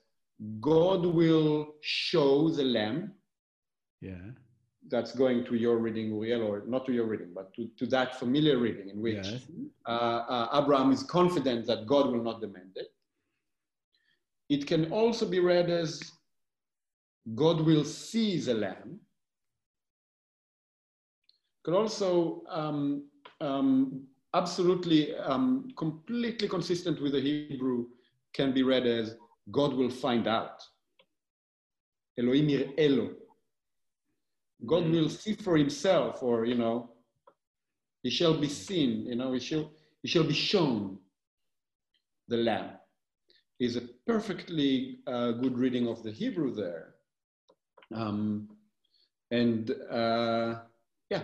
[0.61, 3.13] God will show the lamb.
[4.01, 4.13] Yeah.
[4.89, 8.17] That's going to your reading, Uriel, or not to your reading, but to, to that
[8.17, 9.47] familiar reading in which yes.
[9.87, 9.91] uh,
[10.35, 12.87] uh, Abraham is confident that God will not demand it.
[14.49, 16.01] It can also be read as
[17.35, 18.99] God will see the lamb.
[21.63, 23.05] Could also um,
[23.41, 24.03] um,
[24.33, 27.85] absolutely um, completely consistent with the Hebrew
[28.33, 29.15] can be read as
[29.51, 30.61] God will find out.
[32.17, 33.11] Elohim Elo.
[34.65, 34.91] God mm.
[34.91, 36.91] will see for himself, or you know,
[38.03, 40.97] he shall be seen, you know, he shall, he shall be shown
[42.27, 42.71] the Lamb.
[43.59, 46.88] Is a perfectly uh, good reading of the Hebrew there.
[47.93, 48.49] Um,
[49.31, 50.59] and uh,
[51.09, 51.23] yeah,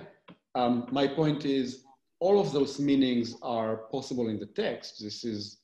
[0.55, 1.83] um, my point is
[2.19, 5.01] all of those meanings are possible in the text.
[5.01, 5.59] This is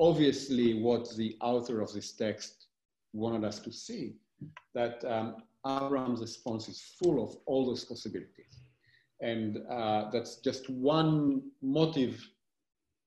[0.00, 2.66] obviously what the author of this text
[3.12, 4.14] wanted us to see,
[4.74, 5.36] that um,
[5.66, 8.60] Abraham's response is full of all those possibilities.
[9.20, 12.28] And uh, that's just one motive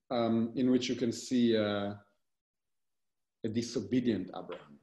[0.10, 1.94] um, in which you can see uh,
[3.44, 4.77] a disobedient Abraham.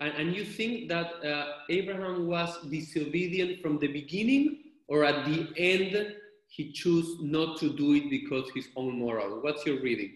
[0.00, 5.48] And, and you think that uh, Abraham was disobedient from the beginning, or at the
[5.56, 6.14] end
[6.48, 9.40] he chose not to do it because his own moral?
[9.42, 10.12] What's your reading?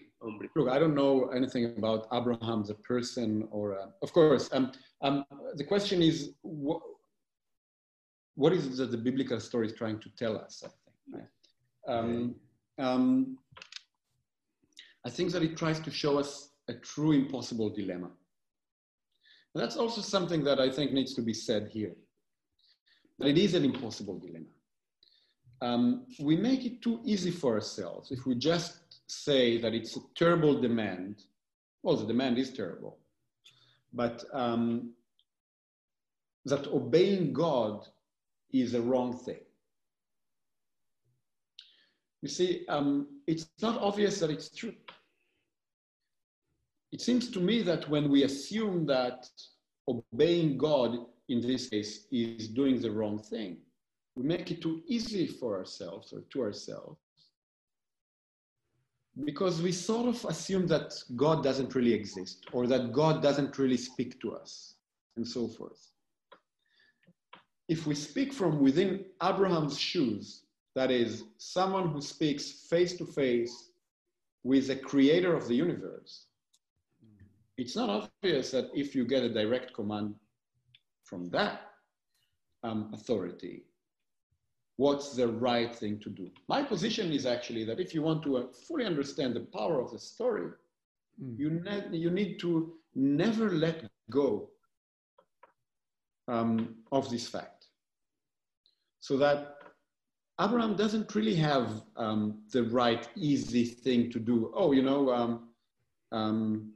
[0.55, 5.25] Look, I don't know anything about Abraham the person, or uh, of course, um, um,
[5.55, 6.81] the question is what,
[8.35, 10.63] what is it that the biblical story is trying to tell us?
[10.65, 11.25] I think.
[11.87, 11.93] Right?
[11.93, 12.35] Um,
[12.79, 13.37] um,
[15.05, 18.09] I think that it tries to show us a true impossible dilemma.
[19.53, 21.95] And that's also something that I think needs to be said here.
[23.19, 24.45] That it is an impossible dilemma.
[25.61, 30.01] Um, we make it too easy for ourselves if we just say that it's a
[30.15, 31.23] terrible demand.
[31.83, 32.97] Well, the demand is terrible,
[33.93, 34.93] but um,
[36.45, 37.87] that obeying God
[38.51, 39.39] is a wrong thing.
[42.21, 44.73] You see, um, it's not obvious that it's true.
[46.93, 49.27] It seems to me that when we assume that
[49.87, 53.57] obeying God in this case is doing the wrong thing,
[54.15, 56.99] we make it too easy for ourselves or to ourselves
[59.25, 63.77] because we sort of assume that God doesn't really exist or that God doesn't really
[63.77, 64.75] speak to us
[65.15, 65.89] and so forth.
[67.69, 70.43] If we speak from within Abraham's shoes,
[70.75, 73.71] that is, someone who speaks face to face
[74.43, 76.27] with the creator of the universe,
[77.57, 80.15] it's not obvious that if you get a direct command
[81.03, 81.61] from that
[82.63, 83.63] um, authority,
[84.77, 86.29] what's the right thing to do.
[86.47, 89.91] My position is actually that if you want to uh, fully understand the power of
[89.91, 90.49] the story,
[91.21, 91.37] mm.
[91.37, 94.49] you, ne- you need to never let go
[96.27, 97.67] um, of this fact.
[98.99, 99.57] So that
[100.39, 104.51] Abraham doesn't really have um, the right, easy thing to do.
[104.55, 105.49] Oh, you know, um,
[106.11, 106.73] um,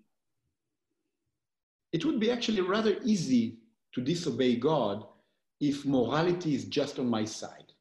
[1.92, 3.58] it would be actually rather easy
[3.94, 5.06] to disobey God
[5.60, 7.74] if morality is just on my side.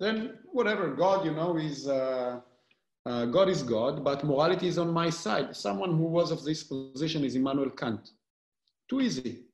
[0.00, 2.40] Then whatever, God, you know, is uh,
[3.06, 5.56] uh, God is God, but morality is on my side.
[5.56, 8.10] Someone who was of this position is Immanuel Kant.
[8.88, 9.44] Too easy.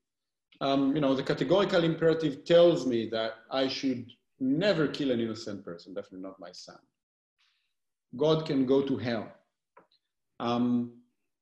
[0.61, 5.64] Um, you know, the categorical imperative tells me that I should never kill an innocent
[5.64, 6.79] person, definitely not my son.
[8.16, 9.33] God can go to hell.
[10.40, 10.92] Um,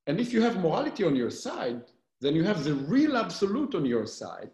[0.07, 1.83] and if you have morality on your side,
[2.21, 4.51] then you have the real absolute on your side.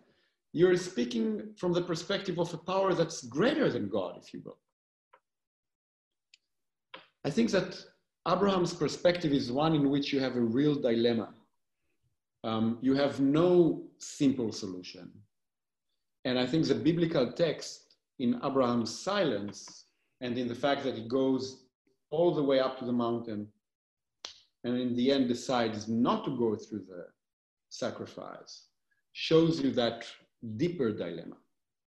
[0.52, 4.58] You're speaking from the perspective of a power that's greater than God, if you will.
[7.24, 7.78] I think that
[8.26, 11.34] Abraham's perspective is one in which you have a real dilemma.
[12.44, 15.11] Um, you have no simple solution.
[16.24, 19.84] And I think the biblical text in Abraham's silence
[20.20, 21.64] and in the fact that he goes
[22.11, 23.48] all the way up to the mountain
[24.68, 27.07] and in the end decides not to go through the
[27.68, 28.66] sacrifice
[29.12, 30.07] shows you that
[30.57, 31.37] deeper dilemma.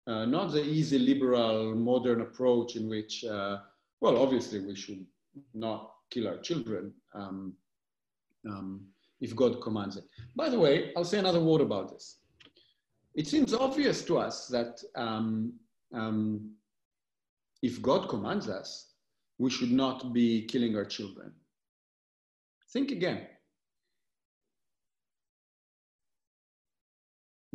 [0.06, 3.58] Uh, not the easy liberal modern approach in which, uh,
[4.00, 5.04] well, obviously we should
[5.54, 7.52] not kill our children um,
[8.48, 8.86] um,
[9.20, 10.04] if God commands it.
[10.34, 12.20] By the way, I'll say another word about this.
[13.14, 15.52] It seems obvious to us that um,
[15.92, 16.52] um
[17.62, 18.94] if God commands us,
[19.38, 21.32] we should not be killing our children.
[22.72, 23.26] Think again.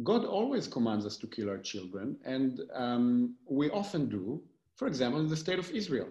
[0.04, 4.44] God always commands us to kill our children, and um, we often do,
[4.76, 6.10] for example, in the state of Israel.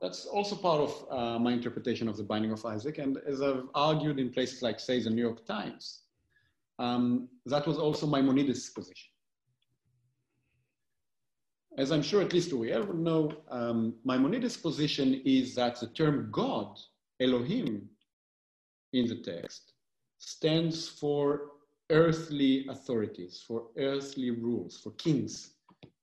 [0.00, 3.64] That's also part of uh, my interpretation of the binding of Isaac, and as I've
[3.74, 6.04] argued in places like, say, the New York Times,
[6.78, 9.10] um, that was also Maimonides' position.
[11.76, 16.30] As I'm sure at least we all know, um, Maimonides' position is that the term
[16.32, 16.78] God
[17.20, 17.88] Elohim
[18.92, 19.72] in the text
[20.18, 21.52] stands for
[21.90, 25.52] earthly authorities, for earthly rules, for kings,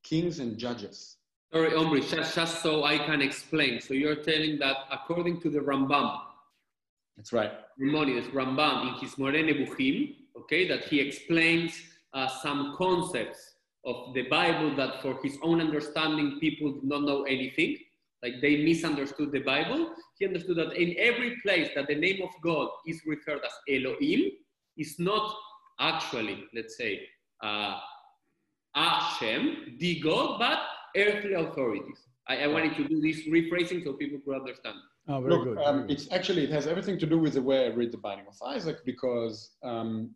[0.03, 1.17] kings and judges.
[1.51, 3.79] Sorry, Omri, just, just so I can explain.
[3.79, 6.19] So you're telling that according to the Rambam,
[7.15, 7.51] that's right.
[7.79, 11.81] Maimonides, Rambam, in his Moreh Nevuchim, okay, that he explains
[12.13, 17.23] uh, some concepts of the Bible that for his own understanding people did not know
[17.23, 17.77] anything
[18.21, 19.91] like they misunderstood the Bible.
[20.17, 24.31] He understood that in every place that the name of God is referred as Elohim,
[24.77, 25.33] is not
[25.79, 27.01] actually, let's say,
[27.43, 27.77] uh,
[28.73, 30.59] Hashem, the God, but
[30.95, 31.99] earthly authorities.
[32.27, 34.75] I, I, wanted to do this rephrasing so people could understand.
[35.07, 35.57] Oh, very Look, good.
[35.59, 37.97] Um, very it's actually, it has everything to do with the way I read the
[37.97, 40.11] Binding of Isaac because um,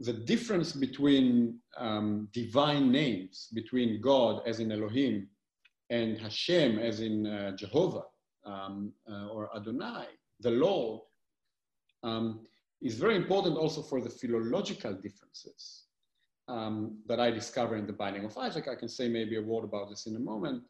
[0.00, 5.28] the difference between um, divine names, between God as in Elohim
[5.90, 8.02] and Hashem, as in uh, Jehovah
[8.44, 10.06] um, uh, or Adonai,
[10.40, 11.00] the Lord,
[12.02, 12.40] um,
[12.82, 15.84] is very important also for the philological differences
[16.48, 18.68] um, that I discover in the Binding of Isaac.
[18.68, 20.62] I can say maybe a word about this in a moment.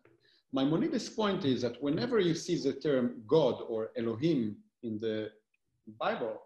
[0.52, 5.30] Maimonides' point is that whenever you see the term God or Elohim in the
[5.98, 6.40] Bible,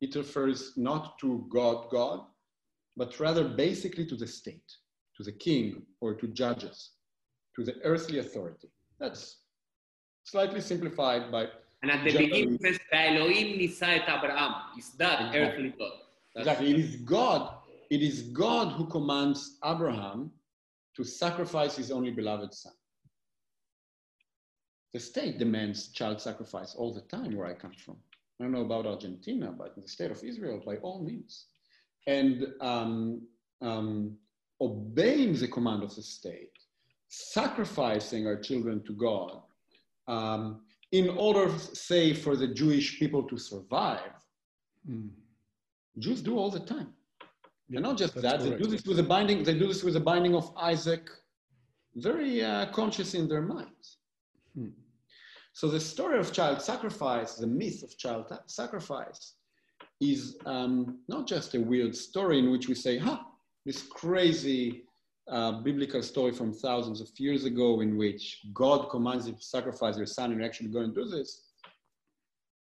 [0.00, 2.26] it refers not to God, God,
[2.96, 4.72] but rather basically to the state,
[5.16, 6.90] to the king or to judges
[7.54, 8.68] to the earthly authority.
[8.98, 9.36] That's
[10.24, 11.48] slightly simplified by.
[11.82, 14.54] And at the beginning, says, Elohim nisa et Abraham.
[14.78, 15.40] Is that exactly.
[15.40, 15.92] earthly God?
[16.34, 16.70] That's exactly.
[16.70, 17.54] It is God.
[17.90, 20.30] It is God who commands Abraham
[20.96, 22.72] to sacrifice his only beloved son.
[24.94, 27.96] The state demands child sacrifice all the time where I come from.
[28.40, 31.46] I don't know about Argentina, but the state of Israel, by all means.
[32.06, 33.22] And um,
[33.60, 34.16] um,
[34.60, 36.50] obeying the command of the state
[37.08, 39.40] sacrificing our children to God
[40.06, 40.60] um,
[40.92, 44.12] in order, say, for the Jewish people to survive,
[44.88, 45.10] mm.
[45.98, 46.92] Jews do all the time.
[47.68, 48.42] Yeah, and not just that, correct.
[48.42, 51.08] they do this with the binding, they do this with the binding of Isaac,
[51.96, 53.98] very uh, conscious in their minds.
[54.54, 54.68] Hmm.
[55.52, 59.34] So the story of child sacrifice, the myth of child sacrifice,
[60.00, 63.20] is um, not just a weird story in which we say, huh,
[63.64, 64.84] this crazy
[65.28, 69.96] uh, biblical story from thousands of years ago in which God commands you to sacrifice
[69.96, 71.44] your son and you're actually going to do this.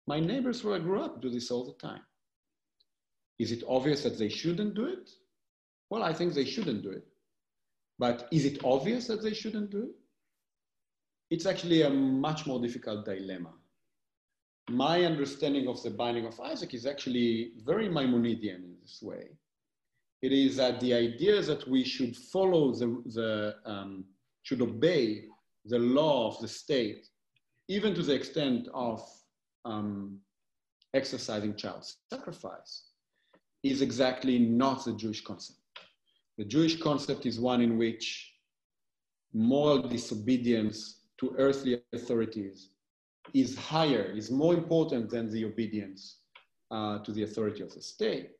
[0.07, 2.01] My neighbors where I grew up do this all the time.
[3.37, 5.09] Is it obvious that they shouldn't do it?
[5.89, 7.07] Well, I think they shouldn't do it.
[7.97, 9.95] But is it obvious that they shouldn't do it?
[11.29, 13.53] It's actually a much more difficult dilemma.
[14.69, 19.29] My understanding of the binding of Isaac is actually very Maimonidean in this way.
[20.21, 24.05] It is that the idea that we should follow the, the um,
[24.43, 25.25] should obey
[25.65, 27.07] the law of the state,
[27.67, 29.01] even to the extent of
[29.65, 30.19] um,
[30.93, 32.89] exercising child sacrifice,
[33.63, 35.59] is exactly not the Jewish concept.
[36.37, 38.33] The Jewish concept is one in which
[39.33, 42.69] moral disobedience to earthly authorities
[43.33, 46.21] is higher, is more important than the obedience
[46.71, 48.31] uh, to the authority of the state.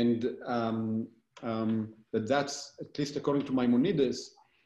[0.00, 1.06] And um,
[1.42, 4.20] um, that that's, at least according to Maimonides,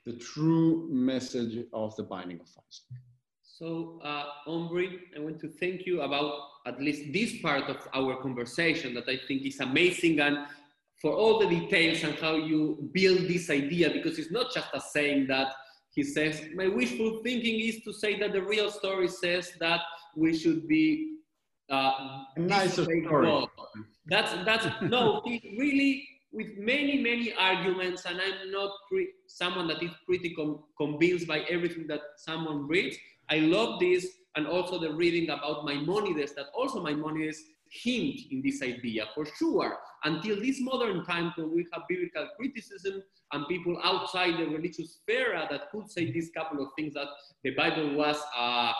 [0.05, 3.03] the true message of the binding of Isaac.
[3.43, 6.33] So, uh, Omri, I want to thank you about
[6.71, 10.37] at least this part of our conversation that I think is amazing and
[11.03, 14.81] for all the details and how you build this idea, because it's not just a
[14.81, 15.49] saying that
[15.91, 19.81] he says, my wishful thinking is to say that the real story says that
[20.15, 21.16] we should be
[21.71, 23.47] uh, nicer story.
[24.07, 28.71] That's, that's, no, he really, with many, many arguments, and I'm not
[29.27, 32.97] someone that is pretty com convinced by everything that someone reads.
[33.29, 34.07] I love this,
[34.37, 39.79] and also the reading about Maimonides, that also Maimonides hint in this idea for sure
[40.05, 43.03] until this modern time when we have biblical criticism
[43.33, 47.09] and people outside the religious sphere that could say these couple of things that
[47.43, 48.73] the bible was uh,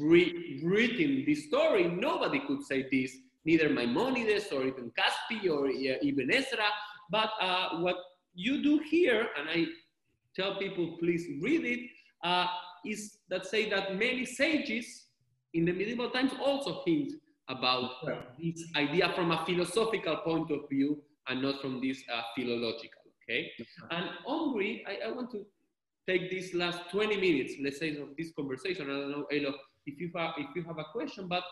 [0.00, 6.32] re- written this story nobody could say this neither maimonides or even caspi or even
[6.32, 6.68] ezra
[7.10, 7.96] but uh, what
[8.34, 9.64] you do here and i
[10.34, 11.80] tell people please read it
[12.24, 12.46] uh,
[12.84, 15.06] is that say that many sages
[15.54, 17.12] in the medieval times also hint
[17.48, 18.20] about yeah.
[18.38, 23.50] this idea from a philosophical point of view and not from this uh, philological, okay?
[23.90, 25.44] And Omri, I, I, want to
[26.08, 28.86] take these last 20 minutes, let's say, of this conversation.
[28.86, 29.54] I don't know, Elo,
[29.86, 31.44] if you, have, if you have a question, but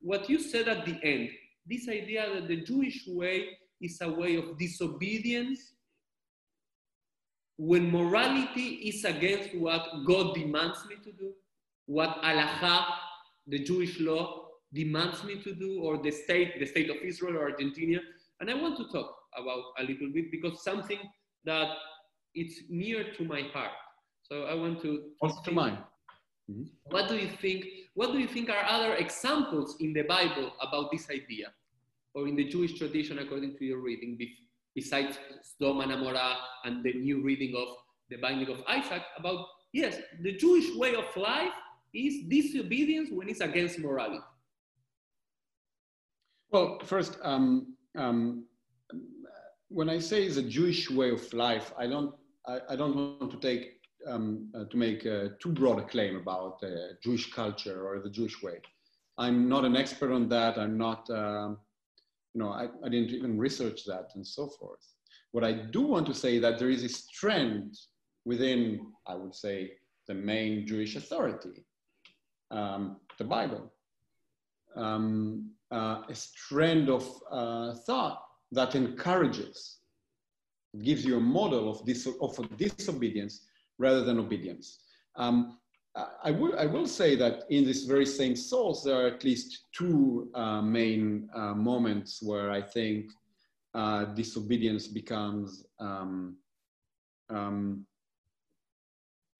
[0.00, 1.30] what you said at the end,
[1.66, 3.48] this idea that the Jewish way
[3.80, 5.72] is a way of disobedience
[7.56, 11.32] when morality is against what God demands me to do,
[11.86, 12.84] what halacha,
[13.48, 17.50] the Jewish law, demands me to do, or the state, the state of Israel or
[17.50, 18.00] Argentina.
[18.40, 20.98] And I want to talk about a little bit because something
[21.44, 21.68] that
[22.34, 23.72] it's near to my heart.
[24.22, 25.10] So I want to.
[25.20, 25.78] Also to mine.
[26.50, 26.64] Mm-hmm.
[26.84, 27.66] What do you think?
[27.94, 31.52] What do you think are other examples in the Bible about this idea,
[32.14, 34.18] or in the Jewish tradition, according to your reading,
[34.74, 37.68] besides Sodom and Amorah and the new reading of
[38.08, 39.02] the binding of Isaac?
[39.18, 41.52] About yes, the Jewish way of life
[41.92, 44.24] is disobedience when it's against morality.
[46.50, 48.44] Well, first, um, um,
[49.68, 52.14] when I say the Jewish way of life, I don't,
[52.46, 56.16] I, I don't want to take um, uh, to make uh, too broad a claim
[56.16, 58.60] about uh, Jewish culture or the Jewish way.
[59.16, 60.58] I'm not an expert on that.
[60.58, 61.58] I'm not, um,
[62.34, 64.86] you know, I, I didn't even research that and so forth.
[65.32, 67.76] What I do want to say that there is this trend
[68.24, 69.72] within, I would say,
[70.06, 71.64] the main Jewish authority,
[72.50, 73.72] um, the Bible,
[74.76, 78.22] um, uh, a strand of uh, thought
[78.52, 79.78] that encourages,
[80.82, 81.86] gives you a model of,
[82.22, 83.47] of disobedience
[83.78, 84.80] rather than obedience.
[85.16, 85.58] Um,
[86.24, 89.64] I, will, I will say that in this very same source, there are at least
[89.72, 93.10] two uh, main uh, moments where I think
[93.74, 96.36] uh, disobedience becomes um,
[97.30, 97.84] um,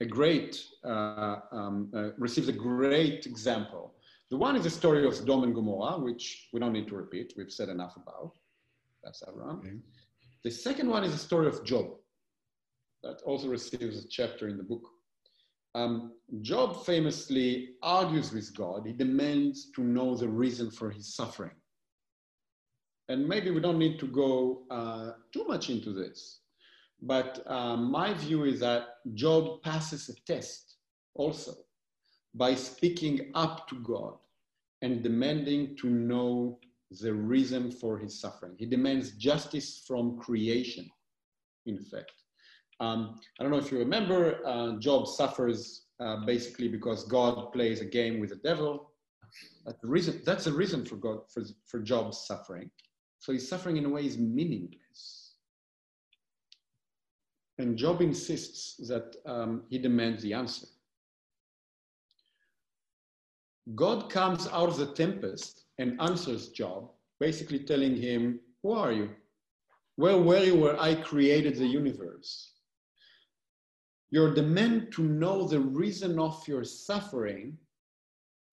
[0.00, 3.94] a great, uh, um, receives a great example
[4.30, 7.32] the one is the story of Sodom and Gomorrah, which we don't need to repeat.
[7.36, 8.32] We've said enough about.
[9.02, 9.60] That's Abraham.
[9.60, 9.76] Okay.
[10.44, 11.94] The second one is the story of Job.
[13.02, 14.82] That also receives a chapter in the book.
[15.74, 18.86] Um, Job famously argues with God.
[18.86, 21.54] He demands to know the reason for his suffering.
[23.08, 26.40] And maybe we don't need to go uh, too much into this.
[27.00, 30.76] But uh, my view is that Job passes a test
[31.14, 31.54] also
[32.34, 34.14] by speaking up to God
[34.82, 36.58] and demanding to know
[36.90, 38.56] the reason for his suffering.
[38.58, 40.88] He demands justice from creation,
[41.66, 42.12] in fact.
[42.80, 47.80] Um, I don't know if you remember, uh, Job suffers uh, basically because God plays
[47.80, 48.92] a game with the devil.
[49.66, 52.70] That's the reason, that's the reason for, God, for, for Job's suffering.
[53.18, 55.32] So his suffering in a way is meaningless.
[57.58, 60.68] And Job insists that um, he demands the answer.
[63.74, 69.10] God comes out of the tempest and answers Job, basically telling him, Who are you?
[69.96, 72.52] Well, where were you where I created the universe?
[74.10, 77.58] Your demand to know the reason of your suffering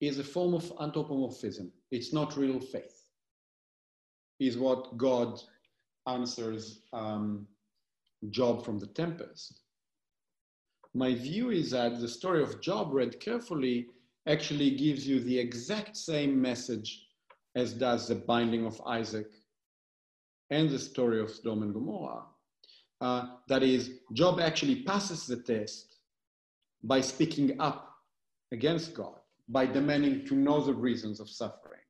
[0.00, 1.72] is a form of anthropomorphism.
[1.90, 3.04] It's not real faith,
[4.38, 5.40] is what God
[6.06, 7.46] answers um,
[8.30, 9.60] Job from the tempest.
[10.94, 13.88] My view is that the story of Job, read carefully,
[14.26, 17.06] actually gives you the exact same message
[17.54, 19.28] as does the binding of Isaac
[20.50, 22.24] and the story of Sodom and Gomorrah.
[23.00, 25.96] Uh, that is, Job actually passes the test
[26.82, 27.92] by speaking up
[28.52, 29.16] against God,
[29.48, 31.80] by demanding to know the reasons of suffering,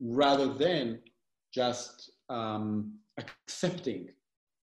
[0.00, 1.00] rather than
[1.52, 4.08] just um, accepting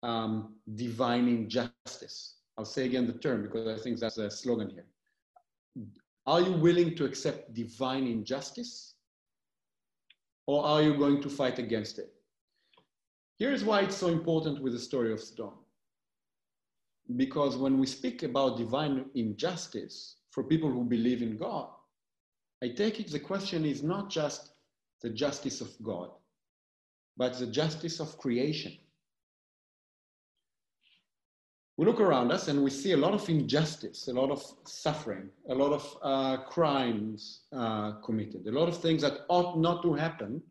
[0.03, 2.37] um, divine injustice.
[2.57, 4.87] I'll say again the term because I think that's a slogan here.
[6.27, 8.95] Are you willing to accept divine injustice?
[10.47, 12.13] Or are you going to fight against it?
[13.41, 15.55] Here's why it's so important with the story of Sodom.
[17.17, 21.71] Because when we speak about divine injustice for people who believe in God,
[22.63, 24.51] I take it the question is not just
[25.01, 26.11] the justice of God,
[27.17, 28.77] but the justice of creation.
[31.79, 35.31] We look around us and we see a lot of injustice, a lot of suffering,
[35.49, 39.95] a lot of uh, crimes uh, committed, a lot of things that ought not to
[39.95, 40.43] happen,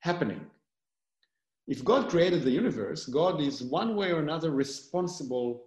[0.00, 0.44] happening.
[1.68, 5.64] If God created the universe, God is one way or another responsible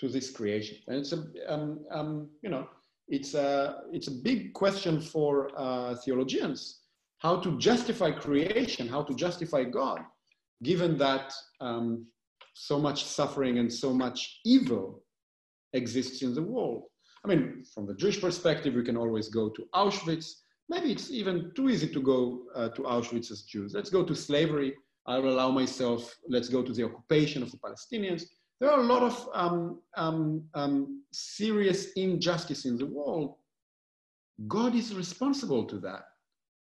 [0.00, 0.78] to this creation.
[0.88, 2.68] And it's a, um, um, you know,
[3.08, 6.80] it's a, it's a big question for uh, theologians,
[7.18, 10.00] how to justify creation, how to justify God,
[10.62, 12.06] given that um,
[12.54, 15.02] so much suffering and so much evil
[15.72, 16.84] exists in the world.
[17.24, 20.26] I mean, from the Jewish perspective, we can always go to Auschwitz.
[20.68, 23.74] Maybe it's even too easy to go uh, to Auschwitz as Jews.
[23.74, 24.74] Let's go to slavery.
[25.08, 28.24] I will allow myself, let's go to the occupation of the Palestinians.
[28.60, 33.36] There are a lot of um, um, um, serious injustice in the world.
[34.46, 36.04] God is responsible to that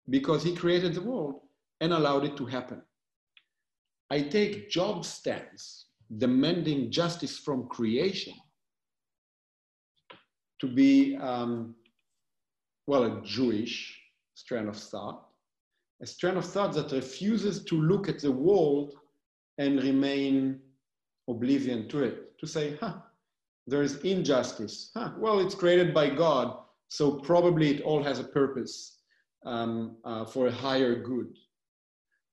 [0.09, 1.41] because he created the world
[1.83, 2.81] and allowed it to happen.
[4.11, 8.35] I take Job's stance, demanding justice from creation,
[10.61, 11.75] to be, um,
[12.87, 13.99] well, a Jewish
[14.35, 15.27] strand of thought
[16.03, 18.95] a strand of thought that refuses to look at the world
[19.59, 20.59] and remain
[21.29, 22.95] oblivion to it, to say, huh,
[23.69, 24.91] there is injustice.
[24.95, 28.99] Huh, well, it's created by God, so probably it all has a purpose
[29.47, 31.37] um, uh, for a higher good.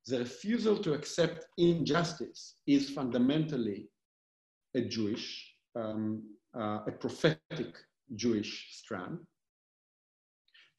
[0.08, 3.90] The refusal to accept injustice is fundamentally
[4.74, 6.24] a Jewish, um,
[6.58, 7.76] uh, a prophetic
[8.16, 9.20] Jewish strand.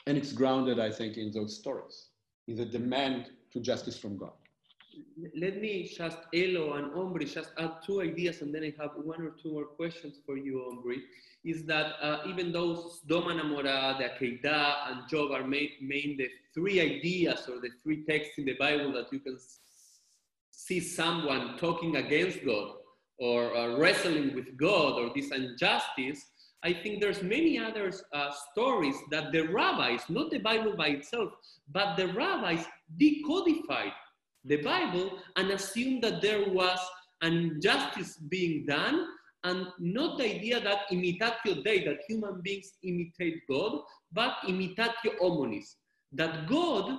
[0.09, 2.10] And it's grounded, I think, in those stories
[2.47, 4.33] is a demand to justice from God.
[5.37, 9.23] Let me just, Elo and Omri, just add two ideas and then I have one
[9.23, 11.03] or two more questions for you, Omri.
[11.45, 16.17] Is that uh, even though Sodom and Amorah, the Akedah, and Job are main, main
[16.19, 19.39] the three ideas or the three texts in the Bible that you can
[20.51, 22.75] see someone talking against God
[23.19, 26.27] or uh, wrestling with God or this injustice,
[26.63, 31.31] I think there's many other uh, stories that the rabbis, not the Bible by itself,
[31.73, 32.67] but the rabbis
[33.01, 33.93] decodified
[34.45, 36.79] the Bible and assumed that there was
[37.23, 39.07] an injustice being done
[39.45, 43.81] and not the idea that imitatio Dei, that human beings imitate God,
[44.13, 45.77] but imitatio hominis,
[46.13, 46.99] that God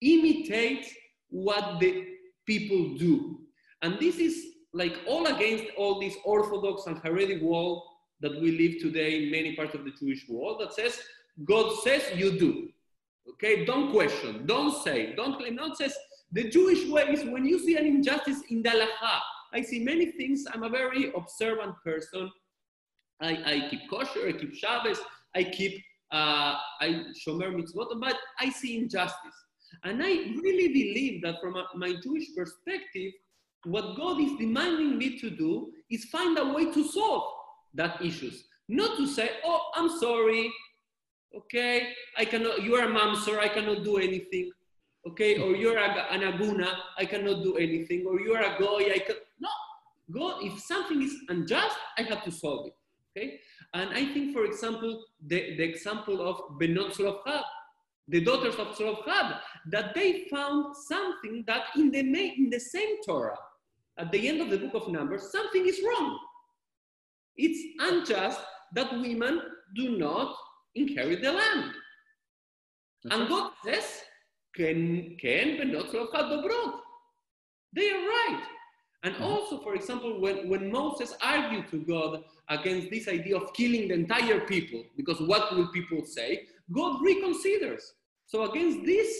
[0.00, 0.92] imitates
[1.28, 2.06] what the
[2.44, 3.38] people do.
[3.82, 7.82] And this is like all against all this Orthodox and Haredi world
[8.20, 10.98] that we live today in many parts of the Jewish world that says,
[11.44, 12.68] God says you do.
[13.30, 15.56] Okay, don't question, don't say, don't claim.
[15.56, 15.94] Not says
[16.32, 18.86] the Jewish way is when you see an injustice in the.
[19.52, 20.44] I see many things.
[20.52, 22.30] I'm a very observant person.
[23.20, 24.98] I, I keep kosher, I keep Shabbos,
[25.34, 29.34] I keep uh, I shomer mitzvot, but I see injustice.
[29.84, 30.10] And I
[30.42, 33.12] really believe that from a, my Jewish perspective,
[33.64, 37.24] what God is demanding me to do is find a way to solve
[37.76, 38.44] that issues.
[38.68, 40.52] Not to say, oh, I'm sorry,
[41.36, 44.50] okay, I cannot, you are a mom, mamzer, I cannot do anything,
[45.06, 46.68] okay, or you're a, an aguna,
[46.98, 49.48] I cannot do anything, or you're a goy, I can, no,
[50.10, 52.74] God, if something is unjust, I have to solve it,
[53.16, 53.40] okay?
[53.74, 57.42] And I think, for example, the, the example of Benot Zelofhad,
[58.08, 63.36] the daughters of Zelofhad, that they found something that in the, in the same Torah,
[63.98, 66.18] at the end of the book of Numbers, something is wrong.
[67.36, 68.40] It's unjust
[68.74, 69.42] that women
[69.74, 70.34] do not
[70.74, 71.72] inherit the land.
[73.10, 74.02] And God says,
[74.54, 75.92] can, Ken, but not
[77.74, 78.42] They are right.
[79.04, 79.22] And mm-hmm.
[79.22, 83.94] also, for example, when, when Moses argued to God against this idea of killing the
[83.94, 86.46] entire people, because what will people say?
[86.72, 87.82] God reconsiders.
[88.26, 89.14] So against this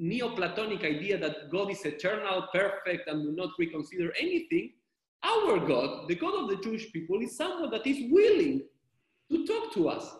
[0.00, 4.74] Neoplatonic idea that God is eternal, perfect, and will not reconsider anything,
[5.22, 8.62] our God, the God of the Jewish people, is someone that is willing
[9.30, 10.16] to talk to us.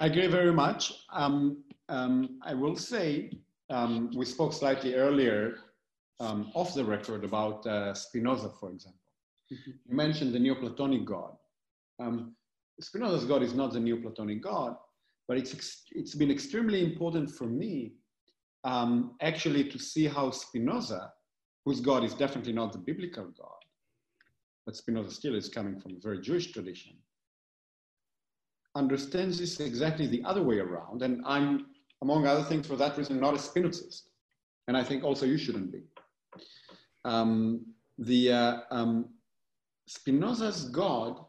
[0.00, 0.92] I agree very much.
[1.12, 3.30] Um, um, I will say,
[3.70, 5.56] um, we spoke slightly earlier
[6.20, 9.00] um, off the record about uh, Spinoza, for example.
[9.52, 9.70] Mm-hmm.
[9.86, 11.32] You mentioned the Neoplatonic God.
[12.00, 12.34] Um,
[12.80, 14.76] Spinoza's God is not the Neoplatonic God,
[15.28, 17.92] but it's, ex- it's been extremely important for me
[18.64, 21.12] um, actually to see how Spinoza,
[21.64, 23.64] whose God is definitely not the biblical God,
[24.66, 26.92] but Spinoza still is coming from a very Jewish tradition,
[28.74, 31.02] understands this exactly the other way around.
[31.02, 31.66] And I'm,
[32.02, 34.08] among other things, for that reason, not a Spinozist.
[34.68, 35.82] And I think also you shouldn't be.
[37.04, 37.66] Um,
[37.98, 39.10] the uh, um,
[39.86, 41.20] Spinoza's God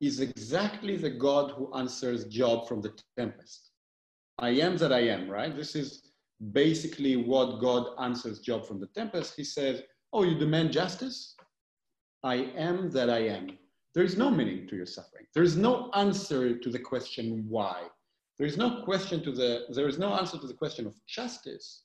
[0.00, 3.70] is exactly the God who answers Job from the tempest.
[4.38, 5.54] I am that I am, right?
[5.54, 6.05] This is
[6.52, 9.34] basically what God answers Job from the tempest.
[9.36, 9.82] He says,
[10.12, 11.34] Oh, you demand justice?
[12.22, 13.58] I am that I am.
[13.94, 15.26] There is no meaning to your suffering.
[15.34, 17.84] There is no answer to the question why.
[18.38, 21.84] There is no question to the, there is no answer to the question of justice.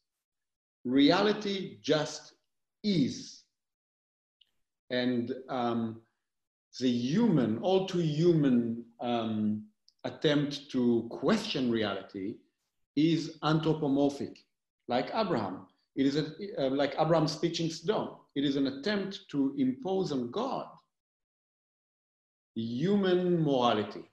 [0.84, 2.34] Reality just
[2.84, 3.44] is.
[4.90, 6.02] And um,
[6.80, 9.64] the human, all too human um,
[10.04, 12.36] attempt to question reality
[12.96, 14.38] is anthropomorphic,
[14.88, 15.68] like Abraham.
[15.96, 16.26] It is a,
[16.58, 18.16] uh, like Abraham's pitching stone.
[18.36, 20.68] It is an attempt to impose on God
[22.56, 24.04] human morality.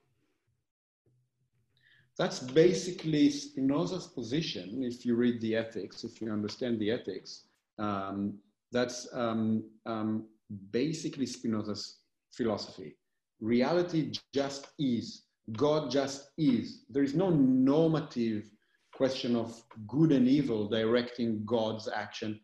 [2.17, 4.83] That's basically Spinoza's position.
[4.83, 7.45] If you read the ethics, if you understand the ethics,
[7.79, 8.39] um,
[8.73, 10.27] that's um, um,
[10.73, 11.99] basically Spinoza's
[12.33, 12.97] philosophy.
[13.41, 15.23] Reality just is.
[15.53, 16.85] God just is.
[16.91, 18.51] There is no normative
[18.99, 22.41] question of good and evil directing God's action.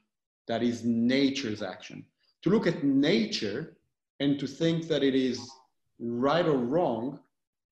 [0.46, 2.06] That is nature's action.
[2.42, 3.76] To look at nature
[4.20, 5.50] and to think that it is
[5.98, 7.18] right or wrong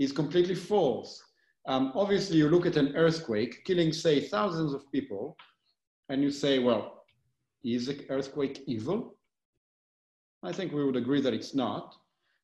[0.01, 1.23] is completely false.
[1.69, 5.37] Um, obviously, you look at an earthquake killing, say, thousands of people,
[6.09, 7.05] and you say, well,
[7.65, 9.15] is the earthquake evil?
[10.43, 11.95] I think we would agree that it's not.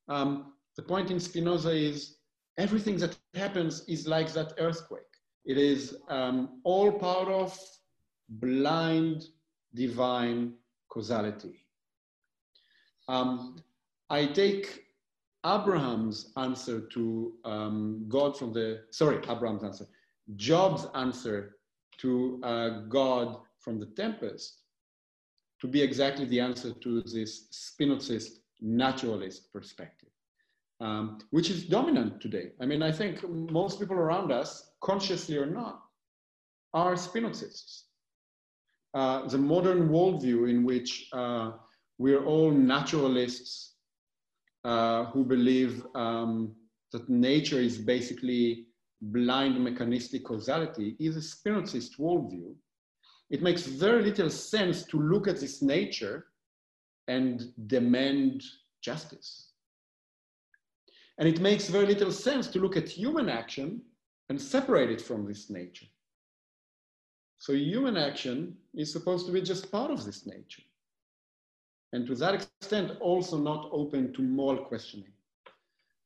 [0.07, 2.19] Um, the point in Spinoza is
[2.59, 5.18] everything that happens is like that earthquake.
[5.49, 7.59] It is um, all part of
[8.29, 9.25] blind
[9.75, 10.53] divine
[10.91, 11.65] causality.
[13.09, 13.57] Um,
[14.11, 14.85] I take
[15.47, 19.87] Abraham's answer to um, God from the, sorry, Abraham's answer,
[20.37, 21.57] Job's answer
[21.97, 24.59] to uh, God from the tempest
[25.63, 30.11] to be exactly the answer to this Spinozist naturalist perspective,
[30.81, 32.53] um, which is dominant today.
[32.61, 35.83] I mean, I think most people around us, consciously or not,
[36.75, 37.83] are Spinozists.
[38.95, 41.53] Uh, the modern worldview in which uh,
[41.99, 43.75] we're all naturalists
[44.65, 46.55] uh, who believe um,
[46.93, 48.67] that nature is basically
[49.01, 52.55] blind mechanistic causality is a Spinozist worldview
[53.31, 56.27] it makes very little sense to look at this nature
[57.09, 58.43] and demand
[58.83, 59.48] justice.
[61.19, 63.83] And it makes very little sense to look at human action
[64.29, 65.87] and separate it from this nature.
[67.39, 70.63] So human action is supposed to be just part of this nature.
[71.93, 75.13] And to that extent, also not open to moral questioning.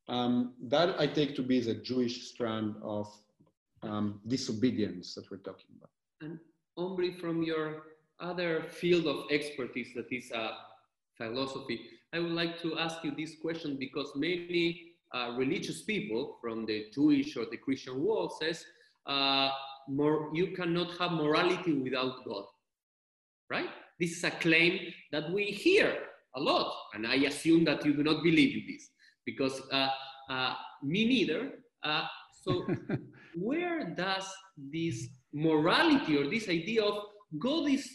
[0.09, 3.09] Um, that I take to be the Jewish strand of
[3.83, 5.91] um, disobedience that we're talking about.
[6.21, 6.39] And
[6.77, 7.83] Omri, from your
[8.21, 10.53] other field of expertise, that is uh,
[11.17, 11.81] philosophy,
[12.13, 16.87] I would like to ask you this question because many uh, religious people from the
[16.93, 18.65] Jewish or the Christian world says
[19.07, 19.51] uh,
[19.89, 22.45] more, you cannot have morality without God,
[23.51, 23.69] right?
[24.01, 25.97] This is a claim that we hear
[26.37, 28.89] a lot, and I assume that you do not believe in this
[29.27, 29.89] because uh,
[30.31, 31.51] uh, me neither.
[31.83, 32.05] Uh,
[32.43, 32.67] so,
[33.37, 37.05] where does this morality or this idea of
[37.39, 37.89] God is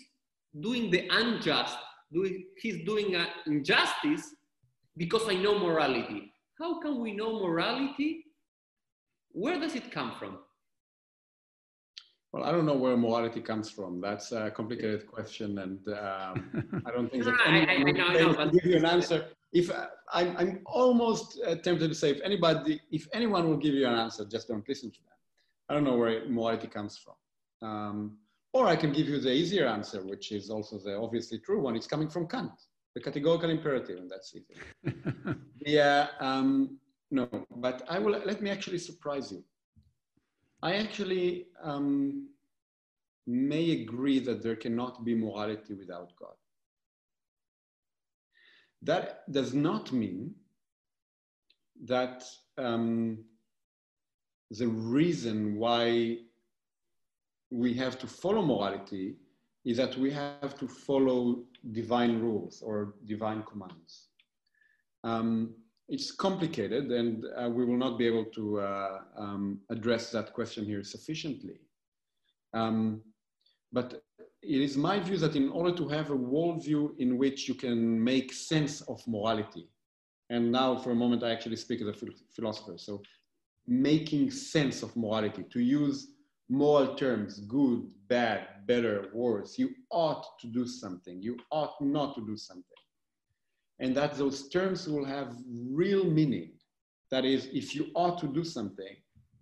[0.59, 1.77] doing the unjust,
[2.11, 4.35] doing, he's doing an injustice
[4.95, 6.31] because I know morality.
[6.59, 8.25] How can we know morality?
[9.31, 10.39] Where does it come from?
[12.33, 14.01] Well, I don't know where morality comes from.
[14.01, 18.51] That's a complicated question, and um, I don't think that anyone I, I, know, know,
[18.51, 19.27] give you an answer.
[19.53, 23.73] If uh, I'm, I'm almost uh, tempted to say, if anybody, if anyone will give
[23.73, 25.17] you an answer, just don't listen to them.
[25.69, 27.15] I don't know where morality comes from.
[27.67, 28.17] Um,
[28.53, 31.75] Or I can give you the easier answer, which is also the obviously true one.
[31.75, 32.51] It's coming from Kant,
[32.97, 34.45] the categorical imperative, and that's it.
[35.59, 36.79] yeah, um,
[37.11, 39.43] no, but I will, let me actually surprise you.
[40.63, 42.29] I actually um,
[43.27, 46.37] may agree that there cannot be morality without God.
[48.81, 50.33] That does not mean
[51.85, 52.23] that
[52.57, 53.19] um,
[54.49, 56.17] the reason why
[57.51, 59.17] we have to follow morality
[59.67, 61.43] is that we have to follow
[61.73, 64.07] divine rules or divine commands.
[65.03, 65.55] Um,
[65.89, 70.63] it's complicated and uh, we will not be able to uh, um, address that question
[70.63, 71.59] here sufficiently.
[72.53, 73.01] Um,
[73.73, 74.01] but
[74.41, 78.01] it is my view that in order to have a worldview in which you can
[78.01, 79.67] make sense of morality,
[80.29, 81.95] and now for a moment I actually speak as a
[82.33, 83.01] philosopher, so
[83.67, 86.07] making sense of morality, to use
[86.49, 92.25] moral terms, good, bad, better, worse, you ought to do something, you ought not to
[92.25, 92.63] do something.
[93.79, 95.35] And that those terms will have
[95.69, 96.53] real meaning.
[97.11, 98.95] That is, if you ought to do something,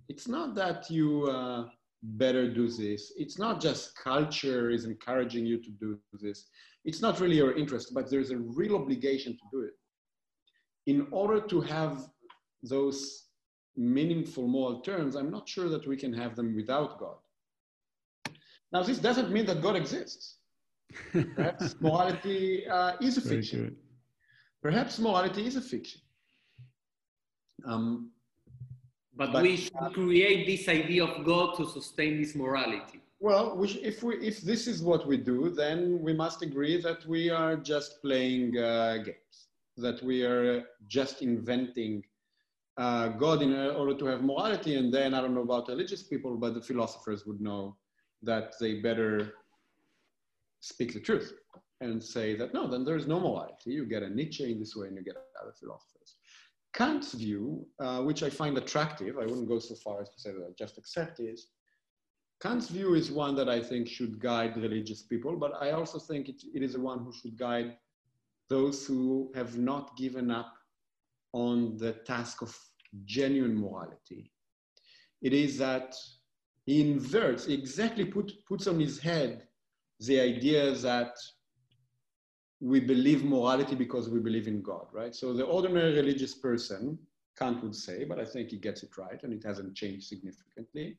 [0.09, 1.65] it's not that you uh,
[2.03, 3.13] better do this.
[3.17, 6.47] It's not just culture is encouraging you to do this.
[6.83, 9.73] It's not really your interest, but there's a real obligation to do it.
[10.85, 12.07] In order to have
[12.61, 13.24] those
[13.77, 17.17] meaningful moral terms, I'm not sure that we can have them without God.
[18.71, 20.37] Now, this doesn't mean that God exists.
[21.35, 23.75] Perhaps morality uh, is a fiction.
[24.61, 26.01] Perhaps morality is a fiction.
[27.65, 28.11] Um,
[29.15, 33.01] but, but, we should create this idea of God to sustain this morality.
[33.19, 37.05] Well, we, if, we, if this is what we do, then we must agree that
[37.05, 39.47] we are just playing uh, games,
[39.77, 42.03] that we are just inventing
[42.77, 44.75] uh, God in order to have morality.
[44.75, 47.77] And then I don't know about religious people, but the philosophers would know
[48.23, 49.33] that they better
[50.59, 51.33] speak the truth
[51.81, 53.71] and say that no, then there's no morality.
[53.71, 56.15] You get a Nietzsche in this way and you get other philosophers.
[56.73, 60.31] Kant's view, uh, which I find attractive, I wouldn't go so far as to say
[60.31, 61.47] that I just accept is,
[62.41, 66.27] Kant's view is one that I think should guide religious people, but I also think
[66.27, 67.77] it, it is the one who should guide
[68.49, 70.53] those who have not given up
[71.35, 72.57] on the task of
[73.03, 74.31] genuine morality.
[75.21, 75.93] It is that
[76.65, 79.43] he inverts, exactly put, puts on his head
[79.99, 81.13] the idea that
[82.61, 85.13] we believe morality because we believe in God, right?
[85.13, 86.97] So the ordinary religious person,
[87.37, 90.97] Kant would say, but I think he gets it right and it hasn't changed significantly,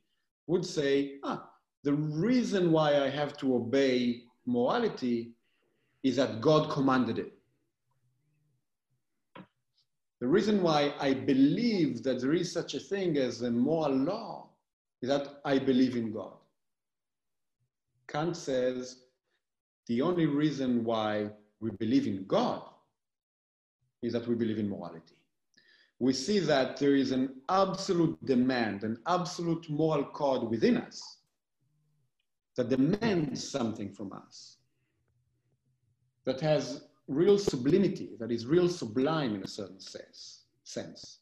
[0.48, 1.48] would say, ah,
[1.82, 5.32] the reason why I have to obey morality
[6.02, 7.35] is that God commanded it.
[10.20, 14.48] The reason why I believe that there is such a thing as a moral law
[15.02, 16.32] is that I believe in God.
[18.08, 19.02] Kant says
[19.86, 22.62] the only reason why we believe in God
[24.02, 25.16] is that we believe in morality.
[25.98, 31.18] We see that there is an absolute demand, an absolute moral code within us
[32.56, 34.56] that demands something from us,
[36.24, 40.44] that has real sublimity, that is real sublime in a certain sense.
[40.64, 41.18] sense.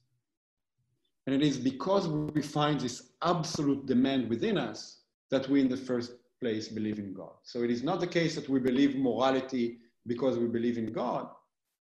[1.26, 4.98] And it is because we find this absolute demand within us
[5.30, 7.32] that we, in the first place, believe in God.
[7.42, 11.28] So it is not the case that we believe morality because we believe in God,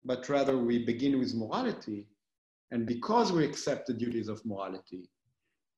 [0.03, 2.07] but rather we begin with morality.
[2.71, 5.09] And because we accept the duties of morality,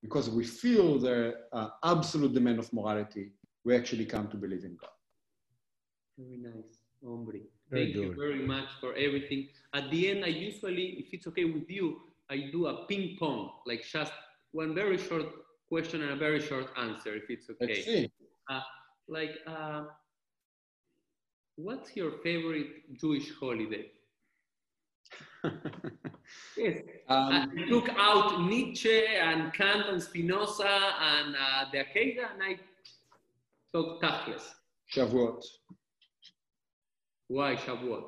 [0.01, 3.31] because we feel the uh, absolute demand of morality,
[3.63, 4.89] we actually come to believe in God.
[6.17, 6.79] Very nice,
[7.71, 9.47] Thank you very much for everything.
[9.73, 13.49] At the end, I usually, if it's okay with you, I do a ping pong,
[13.65, 14.11] like just
[14.51, 15.25] one very short
[15.69, 17.73] question and a very short answer, if it's okay.
[17.73, 18.11] Let's see.
[18.49, 18.59] Uh,
[19.07, 19.83] like, uh,
[21.55, 23.85] what's your favorite Jewish holiday?
[26.57, 32.43] yes, um, I took out Nietzsche and Kant and Spinoza and uh, the Akedah, and
[32.43, 32.59] I
[33.73, 34.43] talked Tachlis.
[34.93, 35.41] Shavuot.
[37.31, 38.07] Why Shavuot?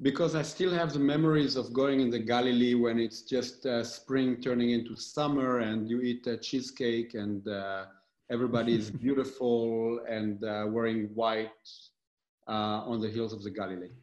[0.00, 3.84] Because I still have the memories of going in the Galilee when it's just uh,
[3.84, 7.84] spring turning into summer and you eat a cheesecake and uh,
[8.28, 11.68] everybody is beautiful and uh, wearing white
[12.48, 13.94] uh, on the hills of the Galilee.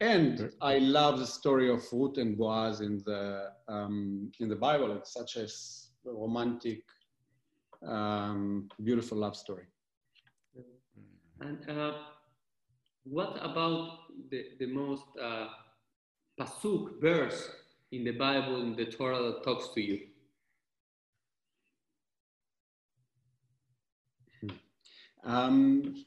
[0.00, 4.90] And I love the story of Ruth and Boaz in the, um, in the Bible.
[4.96, 5.46] It's such a
[6.10, 6.82] romantic,
[7.86, 9.66] um, beautiful love story.
[11.40, 11.92] And uh,
[13.04, 13.98] what about
[14.30, 15.48] the, the most uh,
[16.40, 17.50] pasuk verse
[17.92, 20.00] in the Bible, in the Torah that talks to you?
[25.24, 26.04] Um,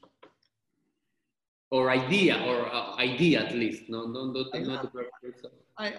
[1.70, 3.88] or idea, or uh, idea at least.
[3.88, 5.50] No, no, no, I not love- the.
[5.78, 5.94] I,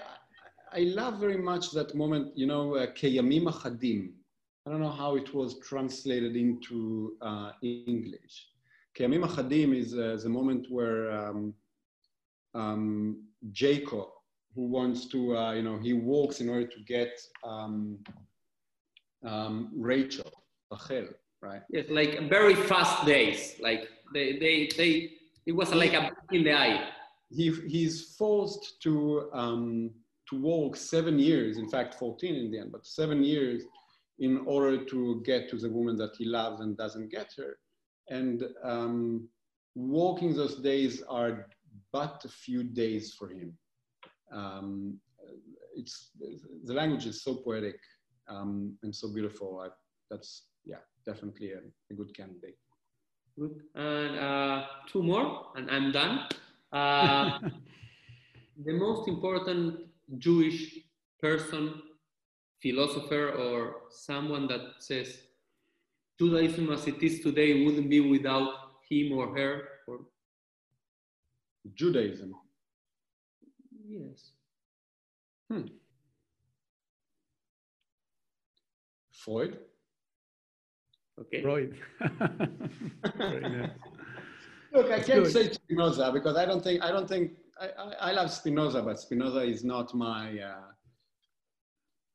[0.71, 4.11] I, love very much that moment, you know, uh, Keyamim Achadim.
[4.65, 8.47] I don't know how it was translated into uh, English.
[8.97, 11.53] Keyamim Achadim is uh, the moment where um,
[12.53, 14.07] um, Jacob,
[14.55, 17.97] who wants to, uh, you know, he walks in order to get um,
[19.25, 20.31] um, Rachel,
[20.71, 21.61] Rachel, right?
[21.71, 23.55] Yes, like very fast days.
[23.59, 25.11] Like they, they, they.
[25.45, 26.89] It was like a blink in the eye.
[27.29, 29.91] he, he's forced to, um,
[30.29, 33.63] to walk seven years, in fact, 14 in the end, but seven years
[34.19, 37.57] in order to get to the woman that he loves and doesn't get her.
[38.09, 39.27] And um,
[39.75, 41.47] walking those days are
[41.91, 43.57] but a few days for him.
[44.31, 44.97] Um,
[45.75, 46.11] it's,
[46.65, 47.79] the language is so poetic
[48.27, 49.59] um, and so beautiful.
[49.59, 49.69] I,
[50.09, 51.59] that's, yeah, definitely a,
[51.91, 52.57] a good candidate.
[53.39, 53.61] Good.
[53.75, 56.27] And uh, two more, and I'm done.
[56.71, 57.39] Uh,
[58.65, 59.79] the most important
[60.17, 60.79] Jewish
[61.19, 61.81] person,
[62.61, 65.17] philosopher, or someone that says
[66.19, 68.53] Judaism as it is today wouldn't be without
[68.89, 69.61] him or her.
[69.87, 69.99] Or
[71.73, 72.33] Judaism.
[73.87, 74.31] yes,
[79.11, 79.57] Freud.
[81.19, 81.41] okay.
[81.41, 81.77] Freud.
[84.73, 88.11] Look, I can't say Spinoza because I don't think I don't think I, I, I
[88.11, 90.39] love Spinoza, but Spinoza is not my.
[90.39, 90.71] Uh,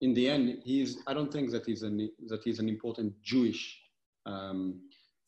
[0.01, 0.99] in the end, he's.
[1.07, 3.81] I don't think that he's an that he's an important Jewish
[4.29, 4.81] um,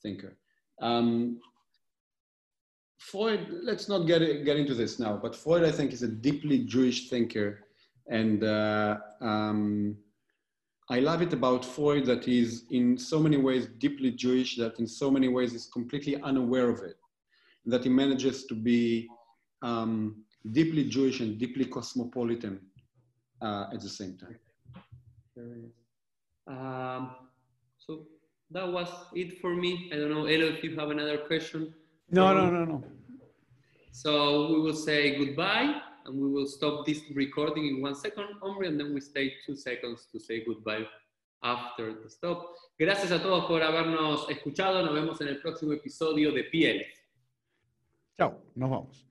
[0.03, 0.37] thinker.
[0.81, 1.41] Um,
[2.99, 3.47] Freud.
[3.51, 7.09] Let's not get get into this now, but Freud, I think, is a deeply Jewish
[7.09, 7.49] thinker,
[8.09, 9.97] and uh, um,
[10.91, 14.87] I love it about Freud that he's in so many ways deeply Jewish, that in
[14.87, 16.97] so many ways he's completely unaware of it
[17.67, 19.09] that he manages to be
[19.63, 22.61] um, deeply Jewish and deeply cosmopolitan
[23.43, 24.39] uh, at the same time.
[26.47, 27.15] Um,
[27.79, 28.07] so
[28.51, 29.91] that was it for me.
[29.93, 31.73] I don't know, Elo, if you have another question.
[32.11, 32.85] No, no, no, no.
[33.93, 38.69] So we will say goodbye and we will stop this recording in one second, Omri,
[38.69, 40.87] and then we stay two seconds to say goodbye
[41.43, 42.55] after the stop.
[42.79, 44.83] Gracias a todos por habernos escuchado.
[44.85, 46.87] Nos vemos en el próximo episodio de Pieles.
[48.17, 49.07] Chao, nos vamos.